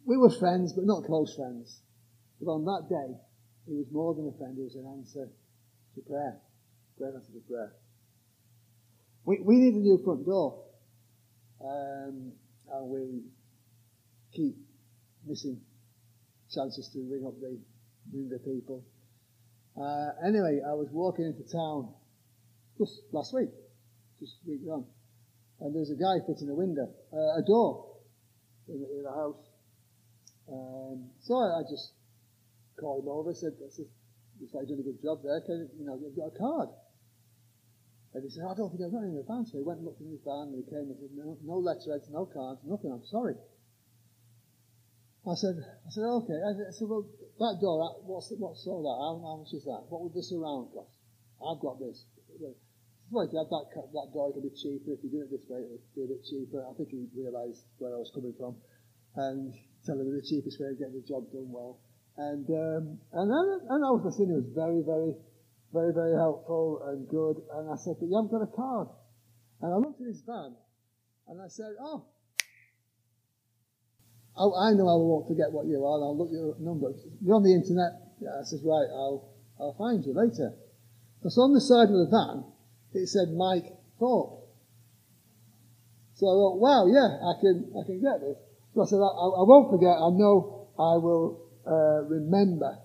we 0.06 0.16
were 0.16 0.30
friends, 0.30 0.72
but 0.72 0.84
not 0.84 1.04
close 1.04 1.34
friends. 1.34 1.80
But 2.40 2.50
on 2.52 2.64
that 2.64 2.86
day, 2.88 3.16
he 3.66 3.74
was 3.74 3.86
more 3.90 4.14
than 4.14 4.28
a 4.28 4.38
friend. 4.38 4.54
He 4.56 4.62
was 4.62 4.76
an 4.76 4.86
answer 4.86 5.28
to 5.94 6.00
prayer. 6.02 6.36
Great 6.98 7.14
answer 7.14 7.32
to 7.32 7.40
prayer. 7.48 7.72
We 9.24 9.40
we 9.40 9.56
need 9.56 9.74
a 9.74 9.78
new 9.78 9.98
front 10.04 10.26
door, 10.26 10.62
um, 11.64 12.32
and 12.72 12.88
we 12.90 13.22
keep 14.34 14.56
missing 15.26 15.60
chances 16.52 16.90
to 16.92 16.98
ring 17.10 17.24
up 17.26 17.40
the 17.40 17.58
ring 18.12 18.28
the 18.28 18.38
people. 18.38 18.84
Uh, 19.80 20.12
anyway, 20.26 20.60
I 20.60 20.74
was 20.74 20.88
walking 20.92 21.24
into 21.24 21.42
town 21.50 21.88
just 22.78 23.00
last 23.12 23.32
week, 23.34 23.48
just 24.20 24.34
a 24.46 24.50
week 24.50 24.66
gone, 24.66 24.84
and 25.60 25.74
there's 25.74 25.90
a 25.90 25.96
guy 25.96 26.20
fitting 26.26 26.50
a 26.50 26.54
window, 26.54 26.86
uh, 27.12 27.40
a 27.40 27.42
door 27.46 27.96
in, 28.68 28.76
in 28.76 29.02
the 29.02 29.10
house. 29.10 29.40
Um, 30.52 31.08
so 31.22 31.34
I, 31.34 31.60
I, 31.60 31.62
just 31.62 31.96
called 32.78 33.04
him 33.04 33.08
over. 33.08 33.32
Said, 33.32 33.56
I 33.56 33.72
said, 33.72 33.86
"Looks 34.38 34.52
like 34.52 34.68
you're 34.68 34.76
doing 34.76 34.86
a 34.86 34.92
good 34.92 35.02
job 35.02 35.24
there. 35.24 35.40
Can 35.40 35.70
you 35.80 35.86
know, 35.86 35.96
you've 35.96 36.14
got 36.14 36.36
a 36.36 36.38
card?" 36.38 36.68
And 38.14 38.22
he 38.22 38.30
said, 38.30 38.46
"I 38.46 38.54
don't 38.54 38.70
think 38.70 38.82
I've 38.86 38.94
got 38.94 39.02
any 39.02 39.10
in 39.10 39.18
the 39.18 39.26
van." 39.26 39.44
So 39.44 39.58
he 39.58 39.66
went 39.66 39.82
and 39.82 39.86
looked 39.86 40.00
in 40.00 40.10
his 40.10 40.22
van, 40.22 40.54
and 40.54 40.62
he 40.62 40.64
came 40.70 40.86
and 40.86 40.96
said, 40.96 41.10
"No, 41.18 41.36
no 41.42 41.58
letterheads, 41.58 42.08
no 42.10 42.26
cards, 42.26 42.62
nothing. 42.64 42.94
I'm 42.94 43.04
sorry." 43.04 43.34
I 45.24 45.32
said, 45.34 45.56
I 45.56 45.88
said, 45.88 46.04
okay. 46.04 46.36
I 46.36 46.52
said, 46.68 46.84
well, 46.84 47.08
that 47.40 47.56
door, 47.56 47.80
what's, 48.04 48.28
what's 48.36 48.68
all 48.68 48.84
that? 48.84 48.98
How, 49.00 49.16
how 49.24 49.36
much 49.40 49.56
is 49.56 49.64
that? 49.64 49.88
What 49.88 50.04
would 50.04 50.12
this 50.12 50.28
around 50.36 50.68
cost? 50.76 51.00
I've 51.40 51.60
got 51.64 51.80
this. 51.80 52.04
Well, 53.08 53.24
if 53.24 53.32
you 53.32 53.40
had 53.40 53.48
that, 53.48 53.66
that 53.72 54.08
door, 54.12 54.36
it'll 54.36 54.44
be 54.44 54.52
cheaper. 54.52 54.92
If 54.92 55.00
you 55.00 55.08
do 55.08 55.24
it 55.24 55.32
this 55.32 55.48
way, 55.48 55.64
it'll 55.64 55.80
be 55.96 56.04
a 56.04 56.12
bit 56.12 56.28
cheaper. 56.28 56.60
I 56.60 56.76
think 56.76 56.92
he 56.92 57.08
realised 57.16 57.64
where 57.80 57.96
I 57.96 58.04
was 58.04 58.12
coming 58.12 58.36
from 58.36 58.60
and 59.16 59.56
telling 59.88 60.04
me 60.04 60.12
the 60.12 60.28
cheapest 60.28 60.60
way 60.60 60.76
of 60.76 60.78
getting 60.78 61.00
the 61.00 61.08
job 61.08 61.24
done 61.32 61.48
well. 61.48 61.80
And, 62.20 62.44
um, 62.52 63.00
and, 63.16 63.26
then, 63.32 63.46
and 63.64 63.80
I 63.80 63.90
was 63.96 64.04
listening. 64.04 64.28
He 64.28 64.44
was 64.44 64.52
very, 64.52 64.84
very, 64.84 65.16
very, 65.74 65.92
very 65.92 66.14
helpful 66.14 66.80
and 66.86 67.08
good. 67.08 67.42
And 67.52 67.68
I 67.68 67.74
said, 67.74 67.98
but 67.98 68.06
you 68.06 68.14
haven't 68.14 68.30
got 68.30 68.46
a 68.46 68.52
card. 68.54 68.88
And 69.60 69.74
I 69.74 69.76
looked 69.76 70.00
at 70.00 70.06
his 70.06 70.22
van 70.22 70.54
and 71.26 71.42
I 71.42 71.48
said, 71.48 71.74
oh, 71.82 72.06
I, 74.38 74.70
I 74.70 74.72
know 74.78 74.86
I 74.86 74.94
won't 74.94 75.26
forget 75.26 75.50
what 75.50 75.66
you 75.66 75.82
are. 75.82 75.98
I'll 75.98 76.16
look 76.16 76.30
at 76.30 76.38
your 76.38 76.54
number. 76.62 76.94
You're 77.20 77.36
on 77.36 77.42
the 77.42 77.54
internet. 77.54 77.92
Yeah, 78.22 78.38
I 78.38 78.44
says, 78.46 78.62
right, 78.62 78.86
I'll, 78.94 79.34
I'll 79.58 79.74
find 79.74 80.06
you 80.06 80.14
later. 80.14 80.54
Because 81.18 81.36
on 81.38 81.52
the 81.52 81.60
side 81.60 81.90
of 81.90 81.98
the 81.98 82.08
van, 82.10 82.46
it 82.94 83.08
said 83.08 83.34
Mike 83.34 83.66
Thorpe. 83.98 84.46
So 86.14 86.30
I 86.30 86.34
thought, 86.38 86.58
wow, 86.62 86.86
yeah, 86.86 87.18
I 87.18 87.34
can, 87.42 87.74
I 87.74 87.82
can 87.82 87.98
get 87.98 88.22
this. 88.22 88.38
So 88.74 88.82
I 88.82 88.86
said, 88.86 89.02
I, 89.02 89.10
I 89.10 89.42
won't 89.42 89.70
forget. 89.70 89.98
I 89.98 90.10
know 90.14 90.70
I 90.78 90.94
will 90.98 91.42
uh, 91.66 92.06
remember 92.06 92.78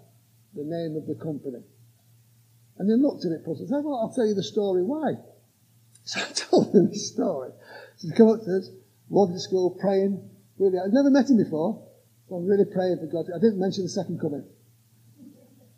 the 0.56 0.64
name 0.66 0.98
of 0.98 1.06
the 1.06 1.16
company. 1.22 1.62
And 2.80 2.90
then 2.90 3.04
looked 3.04 3.26
at 3.26 3.32
it 3.32 3.46
puzzled. 3.46 3.70
Said, 3.70 3.84
well, 3.84 4.00
I'll 4.02 4.14
tell 4.14 4.26
you 4.26 4.34
the 4.34 4.44
story 4.44 4.84
why. 4.84 5.14
So 6.06 6.22
I 6.22 6.32
told 6.34 6.74
him 6.74 6.90
the 6.90 6.98
story. 6.98 7.52
So 7.98 8.08
he 8.08 8.16
come 8.16 8.30
up 8.30 8.40
to 8.40 8.58
us, 8.58 8.72
walking 9.10 9.36
to 9.36 9.40
school, 9.40 9.78
praying, 9.80 10.30
Really, 10.60 10.78
I'd 10.78 10.92
never 10.92 11.10
met 11.10 11.30
him 11.30 11.38
before, 11.38 11.88
so 12.28 12.36
I'm 12.36 12.46
really 12.46 12.66
praying 12.66 13.00
for 13.00 13.08
God. 13.08 13.32
I 13.34 13.40
didn't 13.40 13.60
mention 13.60 13.84
the 13.84 13.90
second 13.90 14.20
coming. 14.20 14.44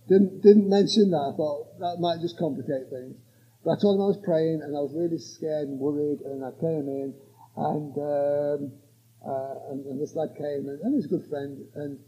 Didn't, 0.10 0.42
didn't 0.42 0.68
mention 0.68 1.12
that. 1.12 1.22
I 1.22 1.38
thought 1.38 1.78
that 1.80 2.02
might 2.02 2.20
just 2.20 2.38
complicate 2.40 2.90
things. 2.90 3.16
But 3.64 3.78
I 3.78 3.80
told 3.80 3.96
him 3.96 4.02
I 4.02 4.10
was 4.10 4.18
praying 4.26 4.66
and 4.66 4.76
I 4.76 4.82
was 4.82 4.92
really 4.98 5.20
scared 5.20 5.70
and 5.70 5.78
worried 5.78 6.22
and 6.26 6.44
I 6.44 6.50
came 6.60 6.90
in 6.90 7.14
and, 7.56 7.94
um, 7.94 8.74
uh, 9.22 9.70
and, 9.70 9.86
and, 9.86 10.02
this 10.02 10.16
lad 10.16 10.34
came 10.34 10.66
and, 10.66 10.82
and 10.82 10.96
he's 10.96 11.06
a 11.06 11.14
good 11.14 11.30
friend 11.30 11.62
and, 11.76 12.00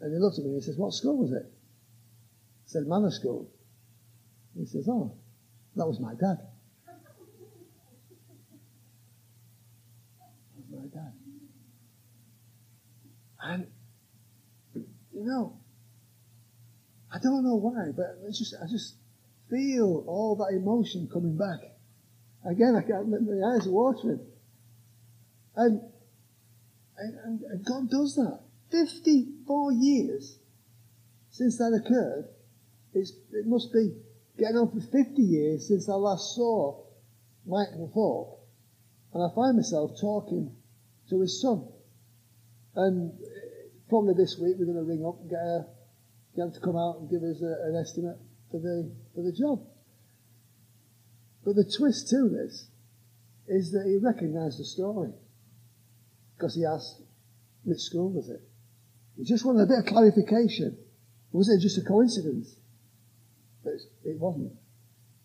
and 0.00 0.14
he 0.14 0.18
looked 0.22 0.38
at 0.38 0.44
me 0.44 0.54
and 0.54 0.62
he 0.62 0.64
says, 0.64 0.78
what 0.78 0.94
school 0.94 1.18
was 1.18 1.32
it? 1.32 1.42
I 1.42 2.66
said, 2.66 2.86
Manor 2.86 3.10
School. 3.10 3.50
He 4.56 4.66
says, 4.66 4.88
oh, 4.88 5.16
that 5.76 5.86
was 5.86 5.98
my 5.98 6.12
dad. 6.12 6.38
That 6.86 6.96
was 10.56 10.66
my 10.70 10.86
dad. 10.86 11.12
And, 13.42 13.66
you 14.74 15.24
know, 15.24 15.58
I 17.12 17.18
don't 17.18 17.44
know 17.44 17.56
why, 17.56 17.90
but 17.96 18.18
it's 18.26 18.38
just, 18.38 18.54
I 18.62 18.66
just 18.70 18.94
feel 19.50 20.04
all 20.06 20.36
that 20.36 20.56
emotion 20.56 21.08
coming 21.12 21.36
back. 21.36 21.60
Again, 22.48 22.76
I 22.76 22.82
can't, 22.86 23.08
my 23.08 23.54
eyes 23.54 23.66
are 23.66 23.70
watering. 23.70 24.20
And, 25.56 25.80
and, 26.96 27.40
and 27.42 27.64
God 27.64 27.90
does 27.90 28.14
that. 28.16 28.40
54 28.70 29.72
years 29.72 30.38
since 31.30 31.58
that 31.58 31.72
occurred. 31.84 32.28
It 32.92 33.46
must 33.46 33.72
be 33.72 33.92
getting 34.38 34.56
on 34.56 34.70
for 34.70 34.80
50 34.80 35.22
years 35.22 35.68
since 35.68 35.88
I 35.88 35.94
last 35.94 36.34
saw 36.34 36.82
Michael 37.46 37.90
Thorpe. 37.92 38.40
And 39.12 39.22
I 39.22 39.34
find 39.34 39.56
myself 39.56 39.92
talking 40.00 40.50
to 41.10 41.20
his 41.20 41.40
son. 41.40 41.68
And 42.74 43.12
uh, 43.12 43.24
probably 43.88 44.14
this 44.14 44.38
week 44.40 44.56
we're 44.58 44.66
going 44.66 44.76
to 44.76 44.82
ring 44.82 45.04
up 45.06 45.20
and 45.20 45.30
get, 45.30 45.38
a, 45.38 45.66
get 46.34 46.42
him 46.42 46.52
to 46.52 46.60
come 46.60 46.76
out 46.76 46.98
and 46.98 47.10
give 47.10 47.22
us 47.22 47.40
a, 47.42 47.68
an 47.68 47.76
estimate 47.80 48.16
for 48.50 48.58
the, 48.58 48.90
for 49.14 49.22
the 49.22 49.32
job. 49.32 49.60
But 51.44 51.54
the 51.56 51.64
twist 51.64 52.08
to 52.10 52.28
this 52.28 52.68
is 53.46 53.70
that 53.72 53.86
he 53.86 53.98
recognised 53.98 54.58
the 54.58 54.64
story 54.64 55.12
because 56.36 56.56
he 56.56 56.64
asked, 56.64 57.02
which 57.62 57.78
school 57.78 58.10
was 58.10 58.28
it? 58.28 58.40
He 59.16 59.24
just 59.24 59.44
wanted 59.44 59.62
a 59.62 59.66
bit 59.66 59.78
of 59.78 59.86
clarification. 59.86 60.76
Was 61.32 61.48
it 61.48 61.60
just 61.60 61.78
a 61.78 61.82
coincidence? 61.82 62.56
It 63.66 64.18
wasn't. 64.18 64.52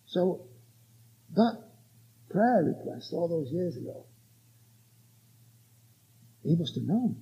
So 0.05 0.47
that 1.35 1.63
prayer 2.29 2.63
request 2.63 3.13
all 3.13 3.27
those 3.27 3.51
years 3.51 3.77
ago, 3.77 4.05
he 6.43 6.55
must 6.55 6.75
have 6.75 6.85
known. 6.85 7.21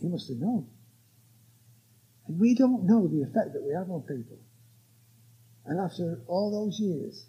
He 0.00 0.08
must 0.08 0.28
have 0.28 0.38
known. 0.38 0.68
And 2.26 2.38
we 2.38 2.54
don't 2.54 2.84
know 2.84 3.08
the 3.08 3.22
effect 3.22 3.52
that 3.54 3.64
we 3.64 3.74
have 3.74 3.90
on 3.90 4.02
people. 4.02 4.38
And 5.66 5.80
after 5.80 6.20
all 6.28 6.50
those 6.50 6.78
years, 6.78 7.26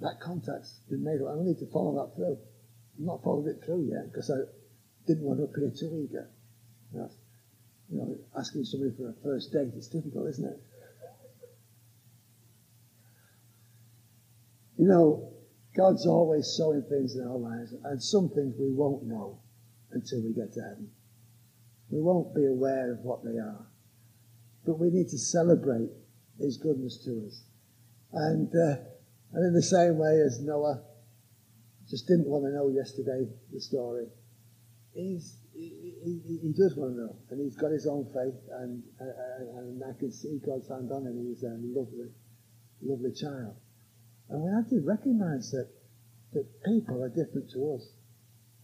that 0.00 0.20
contact's 0.20 0.78
been 0.90 1.02
made. 1.02 1.20
I 1.22 1.42
need 1.42 1.58
to 1.58 1.66
follow 1.72 1.94
that 2.04 2.16
through. 2.16 2.38
I'm 2.98 3.06
not 3.06 3.22
followed 3.24 3.48
it 3.48 3.64
through 3.64 3.88
yet 3.90 4.12
because 4.12 4.30
I 4.30 4.44
didn't 5.06 5.24
want 5.24 5.38
to 5.38 5.44
appear 5.44 5.70
too 5.70 6.06
eager. 6.08 6.28
You 6.92 7.08
know, 7.98 8.16
asking 8.38 8.64
somebody 8.64 8.92
for 8.96 9.10
a 9.10 9.14
first 9.22 9.52
date, 9.52 9.72
it's 9.76 9.88
difficult, 9.88 10.28
isn't 10.28 10.44
it? 10.44 10.62
You 14.76 14.88
know, 14.88 15.32
God's 15.76 16.06
always 16.06 16.46
sowing 16.56 16.82
things 16.88 17.16
in 17.16 17.26
our 17.26 17.36
lives, 17.36 17.74
and 17.84 18.02
some 18.02 18.28
things 18.28 18.54
we 18.58 18.72
won't 18.72 19.04
know 19.04 19.40
until 19.92 20.22
we 20.22 20.32
get 20.32 20.52
to 20.54 20.60
heaven. 20.60 20.90
We 21.90 22.00
won't 22.00 22.34
be 22.34 22.46
aware 22.46 22.92
of 22.92 23.00
what 23.00 23.24
they 23.24 23.38
are. 23.38 23.66
But 24.66 24.78
we 24.78 24.90
need 24.90 25.08
to 25.10 25.18
celebrate 25.18 25.90
His 26.38 26.56
goodness 26.56 27.04
to 27.04 27.26
us. 27.26 27.44
And, 28.12 28.48
uh, 28.48 28.76
and 29.32 29.46
in 29.46 29.54
the 29.54 29.62
same 29.62 29.98
way 29.98 30.20
as 30.24 30.40
Noah 30.40 30.82
just 31.88 32.06
didn't 32.06 32.26
want 32.26 32.44
to 32.44 32.50
know 32.50 32.68
yesterday 32.68 33.28
the 33.52 33.60
story, 33.60 34.06
he's, 34.94 35.38
he, 35.52 35.94
he, 36.02 36.38
he 36.42 36.52
does 36.56 36.74
want 36.76 36.94
to 36.94 37.00
know. 37.00 37.16
And 37.30 37.40
he's 37.40 37.56
got 37.56 37.70
his 37.70 37.86
own 37.86 38.06
faith, 38.06 38.40
and, 38.60 38.82
uh, 39.00 39.58
and 39.58 39.82
I 39.84 39.98
can 39.98 40.10
see 40.10 40.40
God's 40.44 40.68
hand 40.68 40.90
on 40.90 41.06
him. 41.06 41.26
He's 41.28 41.42
a 41.42 41.54
lovely, 41.58 42.10
lovely 42.82 43.12
child. 43.12 43.56
And 44.28 44.42
we 44.42 44.50
have 44.50 44.68
to 44.70 44.80
recognize 44.80 45.50
that, 45.50 45.68
that 46.32 46.62
people 46.64 47.02
are 47.02 47.08
different 47.08 47.50
to 47.52 47.74
us. 47.74 47.88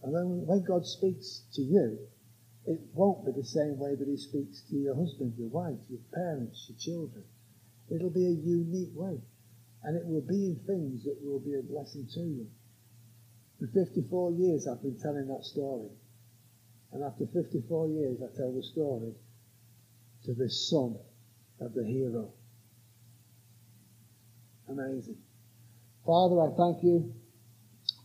And 0.03 0.15
then 0.15 0.45
when 0.47 0.63
God 0.63 0.85
speaks 0.85 1.43
to 1.53 1.61
you, 1.61 1.99
it 2.65 2.79
won't 2.93 3.25
be 3.25 3.31
the 3.31 3.45
same 3.45 3.77
way 3.77 3.95
that 3.95 4.07
he 4.07 4.17
speaks 4.17 4.61
to 4.69 4.75
your 4.75 4.95
husband, 4.95 5.33
your 5.37 5.49
wife, 5.49 5.79
your 5.89 6.01
parents, 6.13 6.69
your 6.69 6.77
children. 6.77 7.23
It'll 7.89 8.09
be 8.09 8.25
a 8.25 8.29
unique 8.29 8.93
way. 8.95 9.19
And 9.83 9.97
it 9.97 10.05
will 10.05 10.21
be 10.21 10.45
in 10.45 10.59
things 10.67 11.03
that 11.03 11.17
will 11.21 11.39
be 11.39 11.55
a 11.55 11.63
blessing 11.63 12.07
to 12.13 12.19
you. 12.19 12.47
For 13.59 13.67
54 13.67 14.31
years 14.31 14.67
I've 14.67 14.81
been 14.81 14.99
telling 14.99 15.27
that 15.27 15.43
story. 15.43 15.89
And 16.93 17.03
after 17.03 17.25
54 17.25 17.87
years 17.87 18.19
I 18.21 18.35
tell 18.37 18.51
the 18.51 18.63
story 18.63 19.13
to 20.25 20.33
this 20.33 20.69
son 20.69 20.97
of 21.59 21.73
the 21.73 21.85
hero. 21.85 22.31
Amazing. 24.69 25.17
Father, 26.05 26.41
I 26.41 26.49
thank 26.57 26.83
you 26.83 27.13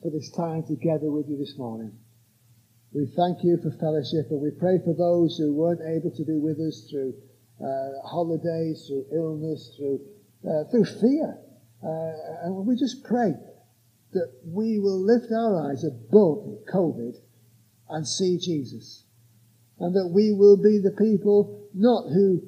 for 0.03 0.11
this 0.11 0.31
time 0.33 0.65
together 0.65 1.11
with 1.11 1.29
you 1.29 1.39
this 1.39 1.57
morning. 1.57 1.93
We 2.93 3.07
thank 3.17 3.43
you 3.43 3.57
for 3.63 3.71
fellowship 3.81 4.31
and 4.31 4.41
we 4.41 4.51
pray 4.51 4.79
for 4.85 4.93
those 4.93 5.37
who 5.39 5.55
weren't 5.55 5.81
able 5.81 6.11
to 6.11 6.25
be 6.25 6.37
with 6.37 6.59
us 6.61 6.87
through 6.91 7.15
uh, 7.59 8.07
holidays, 8.07 8.85
through 8.87 9.07
illness, 9.13 9.73
through, 9.77 10.01
uh, 10.45 10.65
through 10.71 10.85
fear. 10.85 11.39
Uh, 11.83 12.45
and 12.45 12.67
we 12.67 12.77
just 12.77 13.03
pray 13.03 13.33
that 14.13 14.33
we 14.45 14.79
will 14.79 15.01
lift 15.01 15.33
our 15.33 15.71
eyes 15.71 15.83
above 15.83 16.65
COVID 16.73 17.17
and 17.89 18.07
see 18.07 18.39
Jesus. 18.39 19.05
And 19.79 19.95
that 19.97 20.09
we 20.09 20.33
will 20.33 20.57
be 20.57 20.79
the 20.79 20.97
people 20.97 21.69
not 21.73 22.05
who, 22.13 22.43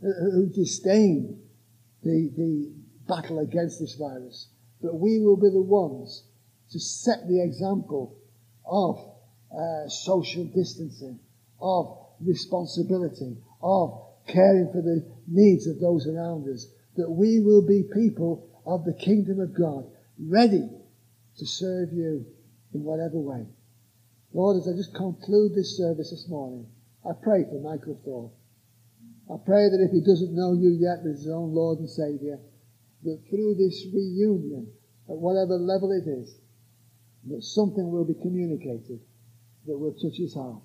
who 0.00 0.46
disdain 0.54 1.40
the, 2.02 2.30
the 2.36 2.72
battle 3.08 3.38
against 3.38 3.80
this 3.80 3.94
virus, 3.94 4.48
but 4.82 4.98
we 4.98 5.20
will 5.20 5.36
be 5.36 5.50
the 5.50 5.60
ones 5.60 6.24
to 6.70 6.78
set 6.78 7.26
the 7.28 7.42
example 7.42 8.16
of 8.64 8.98
uh, 9.52 9.88
social 9.88 10.44
distancing, 10.44 11.18
of 11.60 11.98
responsibility, 12.20 13.36
of 13.62 14.06
caring 14.28 14.70
for 14.72 14.80
the 14.80 15.04
needs 15.26 15.66
of 15.66 15.80
those 15.80 16.06
around 16.06 16.48
us, 16.48 16.66
that 16.96 17.10
we 17.10 17.40
will 17.40 17.66
be 17.66 17.82
people 17.92 18.48
of 18.66 18.84
the 18.84 18.94
kingdom 18.94 19.40
of 19.40 19.56
God, 19.56 19.84
ready 20.18 20.68
to 21.36 21.46
serve 21.46 21.92
you 21.92 22.24
in 22.74 22.84
whatever 22.84 23.18
way. 23.18 23.46
Lord, 24.32 24.58
as 24.58 24.68
I 24.68 24.76
just 24.76 24.94
conclude 24.94 25.54
this 25.54 25.76
service 25.76 26.10
this 26.10 26.28
morning, 26.28 26.66
I 27.04 27.12
pray 27.20 27.44
for 27.44 27.60
Michael 27.60 27.98
Thorpe. 28.04 28.32
I 29.32 29.44
pray 29.44 29.68
that 29.70 29.80
if 29.80 29.90
he 29.90 30.00
doesn't 30.00 30.34
know 30.34 30.52
you 30.52 30.70
yet 30.70 31.00
as 31.00 31.22
his 31.22 31.28
own 31.28 31.54
Lord 31.54 31.78
and 31.78 31.90
Saviour, 31.90 32.38
that 33.04 33.18
through 33.30 33.54
this 33.54 33.86
reunion, 33.92 34.68
at 35.08 35.16
whatever 35.16 35.56
level 35.56 35.90
it 35.92 36.08
is, 36.08 36.36
that 37.28 37.42
something 37.42 37.90
will 37.90 38.04
be 38.04 38.14
communicated 38.14 39.00
that 39.66 39.78
will 39.78 39.92
touch 39.92 40.16
his 40.16 40.34
heart. 40.34 40.62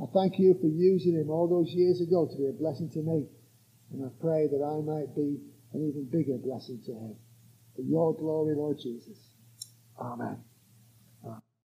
I 0.00 0.06
thank 0.12 0.38
you 0.38 0.56
for 0.60 0.66
using 0.66 1.14
him 1.14 1.30
all 1.30 1.48
those 1.48 1.72
years 1.72 2.00
ago 2.00 2.26
to 2.26 2.36
be 2.36 2.48
a 2.48 2.52
blessing 2.52 2.90
to 2.90 2.98
me. 3.00 3.26
And 3.92 4.04
I 4.04 4.08
pray 4.20 4.48
that 4.48 4.62
I 4.62 4.82
might 4.84 5.14
be 5.14 5.40
an 5.72 5.88
even 5.88 6.08
bigger 6.10 6.38
blessing 6.38 6.82
to 6.86 6.92
him. 6.92 7.16
For 7.76 7.82
your 7.82 8.14
glory, 8.16 8.56
Lord 8.56 8.78
Jesus. 8.82 9.18
Amen. 9.98 10.38